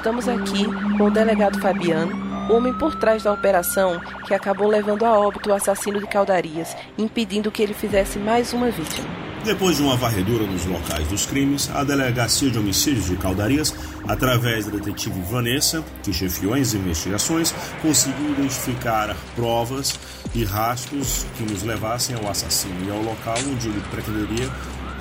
Estamos 0.00 0.26
aqui 0.26 0.64
com 0.96 1.04
o 1.04 1.10
delegado 1.10 1.60
Fabiano, 1.60 2.50
homem 2.50 2.72
por 2.72 2.94
trás 2.94 3.22
da 3.22 3.34
operação 3.34 4.00
que 4.26 4.32
acabou 4.32 4.66
levando 4.66 5.04
a 5.04 5.12
óbito 5.12 5.50
o 5.50 5.52
assassino 5.52 6.00
de 6.00 6.06
Caldarias, 6.06 6.74
impedindo 6.96 7.50
que 7.50 7.62
ele 7.62 7.74
fizesse 7.74 8.18
mais 8.18 8.54
uma 8.54 8.70
vítima. 8.70 9.06
Depois 9.44 9.76
de 9.76 9.82
uma 9.82 9.98
varredura 9.98 10.46
nos 10.46 10.64
locais 10.64 11.06
dos 11.08 11.26
crimes, 11.26 11.70
a 11.74 11.84
Delegacia 11.84 12.50
de 12.50 12.58
Homicídios 12.58 13.08
de 13.08 13.16
Caldarias, 13.16 13.74
através 14.08 14.64
da 14.64 14.78
detetive 14.78 15.20
Vanessa, 15.30 15.84
que 16.02 16.14
chefiou 16.14 16.54
as 16.54 16.72
investigações, 16.72 17.54
conseguiu 17.82 18.30
identificar 18.30 19.14
provas 19.36 20.00
e 20.34 20.44
rastros 20.44 21.26
que 21.36 21.42
nos 21.42 21.62
levassem 21.62 22.16
ao 22.16 22.26
assassino 22.26 22.86
e 22.86 22.90
ao 22.90 23.02
local 23.02 23.36
onde 23.52 23.68
ele 23.68 23.82
pretenderia 23.90 24.50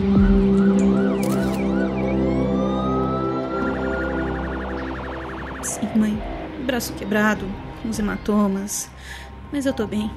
Mãe. 5.99 6.17
Braço 6.65 6.93
quebrado, 6.95 7.47
com 7.83 7.89
os 7.89 7.99
hematomas. 7.99 8.91
Mas 9.53 9.67
eu 9.67 9.73
tô 9.73 9.87
bem. 9.87 10.11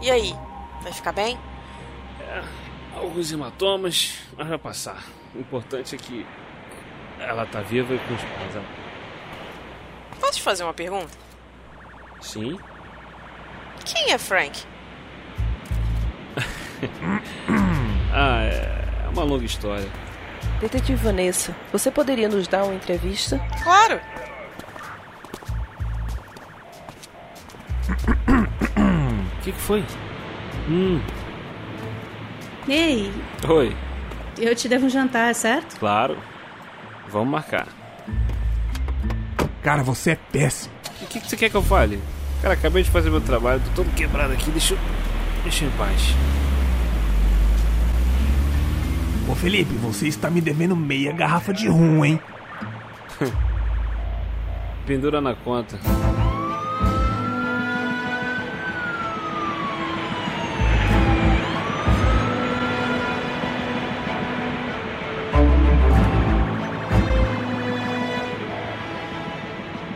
E 0.00 0.10
aí, 0.10 0.34
vai 0.82 0.92
ficar 0.92 1.12
bem? 1.12 1.38
É, 2.20 2.42
alguns 2.96 3.30
hematomas, 3.30 4.18
mas 4.36 4.48
vai 4.48 4.58
passar. 4.58 5.04
O 5.32 5.38
importante 5.38 5.94
é 5.94 5.98
que 5.98 6.26
ela 7.20 7.46
tá 7.46 7.60
viva 7.60 7.94
e 7.94 7.98
com 8.00 8.14
os 8.14 8.20
pais. 8.20 8.56
Ela... 8.56 8.64
Posso 10.20 10.32
te 10.32 10.42
fazer 10.42 10.64
uma 10.64 10.74
pergunta? 10.74 11.16
Sim. 12.20 12.58
Quem 13.84 14.12
é 14.12 14.18
Frank? 14.18 14.62
ah, 18.12 18.42
é 18.44 19.08
uma 19.12 19.24
longa 19.24 19.44
história. 19.44 19.88
Detetive 20.60 21.02
Vanessa, 21.02 21.54
você 21.72 21.90
poderia 21.90 22.28
nos 22.28 22.46
dar 22.46 22.64
uma 22.64 22.74
entrevista? 22.74 23.40
Claro! 23.62 24.00
O 28.76 29.44
que, 29.44 29.52
que 29.52 29.58
foi? 29.60 29.84
Hum. 30.68 31.00
Ei, 32.68 33.12
Oi, 33.48 33.76
eu 34.38 34.54
te 34.54 34.68
devo 34.68 34.86
um 34.86 34.88
jantar, 34.88 35.34
certo? 35.34 35.78
claro. 35.78 36.16
Vamos 37.08 37.28
marcar. 37.28 37.66
Cara, 39.62 39.82
você 39.82 40.12
é 40.12 40.16
péssimo. 40.16 40.72
O 41.02 41.06
que, 41.06 41.20
que 41.20 41.28
você 41.28 41.36
quer 41.36 41.50
que 41.50 41.56
eu 41.56 41.62
fale? 41.62 42.00
Cara, 42.42 42.54
acabei 42.54 42.82
de 42.82 42.90
fazer 42.90 43.08
meu 43.08 43.20
trabalho, 43.20 43.62
tô 43.66 43.84
todo 43.84 43.94
quebrado 43.94 44.32
aqui, 44.32 44.50
deixa 44.50 44.74
eu. 44.74 44.78
Deixa 45.44 45.64
eu 45.64 45.68
em 45.68 45.72
paz. 45.76 46.16
Ô 49.28 49.34
Felipe, 49.36 49.72
você 49.74 50.08
está 50.08 50.28
me 50.28 50.40
devendo 50.40 50.74
meia 50.74 51.12
garrafa 51.12 51.52
de 51.52 51.68
rum, 51.68 52.04
hein? 52.04 52.20
Pendura 54.84 55.20
na 55.20 55.36
conta. 55.36 55.78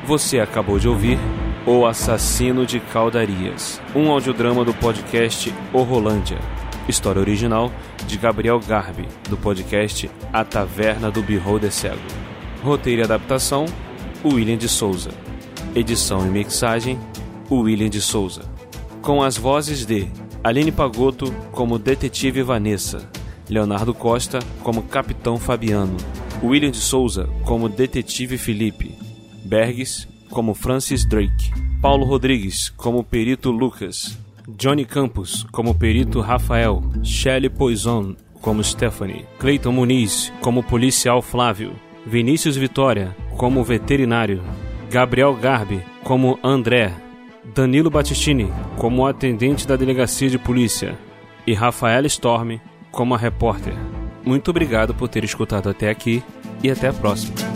Você 0.05 0.39
acabou 0.39 0.79
de 0.79 0.89
ouvir 0.89 1.19
O 1.69 1.85
Assassino 1.85 2.65
de 2.65 2.79
Caldarias, 2.79 3.83
um 3.93 4.09
audiodrama 4.09 4.65
do 4.65 4.73
podcast 4.73 5.53
O 5.73 5.83
Rolândia. 5.83 6.39
História 6.89 7.21
original 7.21 7.73
de 8.07 8.17
Gabriel 8.17 8.61
Garbi, 8.61 9.05
do 9.29 9.37
podcast 9.37 10.09
A 10.33 10.45
Taverna 10.45 11.11
do 11.11 11.25
Beholder 11.25 11.73
Cego. 11.73 11.99
Roteiro 12.63 13.03
e 13.03 13.05
adaptação, 13.05 13.65
William 14.25 14.57
de 14.57 14.69
Souza. 14.69 15.11
Edição 15.75 16.25
e 16.25 16.31
mixagem, 16.31 17.01
William 17.51 17.91
de 17.91 18.01
Souza. 18.01 18.43
Com 19.03 19.21
as 19.21 19.37
vozes 19.37 19.85
de 19.85 20.09
Aline 20.45 20.71
Pagotto 20.71 21.33
como 21.51 21.81
Detetive 21.81 22.45
Vanessa, 22.45 23.11
Leonardo 23.51 23.93
Costa 23.93 24.39
como 24.63 24.85
Capitão 24.85 25.37
Fabiano, 25.37 25.97
William 26.45 26.71
de 26.71 26.79
Souza 26.79 27.29
como 27.45 27.69
Detetive 27.69 28.39
Felipe, 28.39 28.97
Bergs 29.45 30.07
como 30.31 30.55
Francis 30.55 31.07
Drake, 31.07 31.53
Paulo 31.81 32.05
Rodrigues 32.05 32.71
como 32.71 33.05
Perito 33.05 33.51
Lucas, 33.51 34.19
Johnny 34.59 34.85
Campos 34.85 35.47
como 35.51 35.75
Perito 35.75 36.21
Rafael, 36.21 36.83
Shelley 37.03 37.51
Poison 37.51 38.17
como 38.41 38.63
Stephanie, 38.63 39.25
Clayton 39.39 39.73
Muniz 39.73 40.33
como 40.41 40.63
Policial 40.63 41.21
Flávio, 41.23 41.73
Vinícius 42.05 42.57
Vitória 42.57 43.17
como 43.37 43.65
Veterinário, 43.65 44.43
Gabriel 44.91 45.35
Garbi 45.35 45.83
como 46.05 46.39
André, 46.43 46.93
Danilo 47.55 47.91
Battistini 47.91 48.51
como 48.77 49.07
Atendente 49.07 49.67
da 49.67 49.77
Delegacia 49.77 50.31
de 50.31 50.39
Polícia 50.39 50.99
e 51.47 51.55
Rafaela 51.55 52.07
Storm 52.07 52.61
como 52.91 53.15
a 53.15 53.19
repórter. 53.19 53.75
Muito 54.25 54.51
obrigado 54.51 54.95
por 54.95 55.09
ter 55.09 55.25
escutado 55.25 55.69
até 55.69 55.89
aqui 55.89 56.23
e 56.63 56.71
até 56.71 56.89
a 56.89 56.93
próxima. 56.93 57.56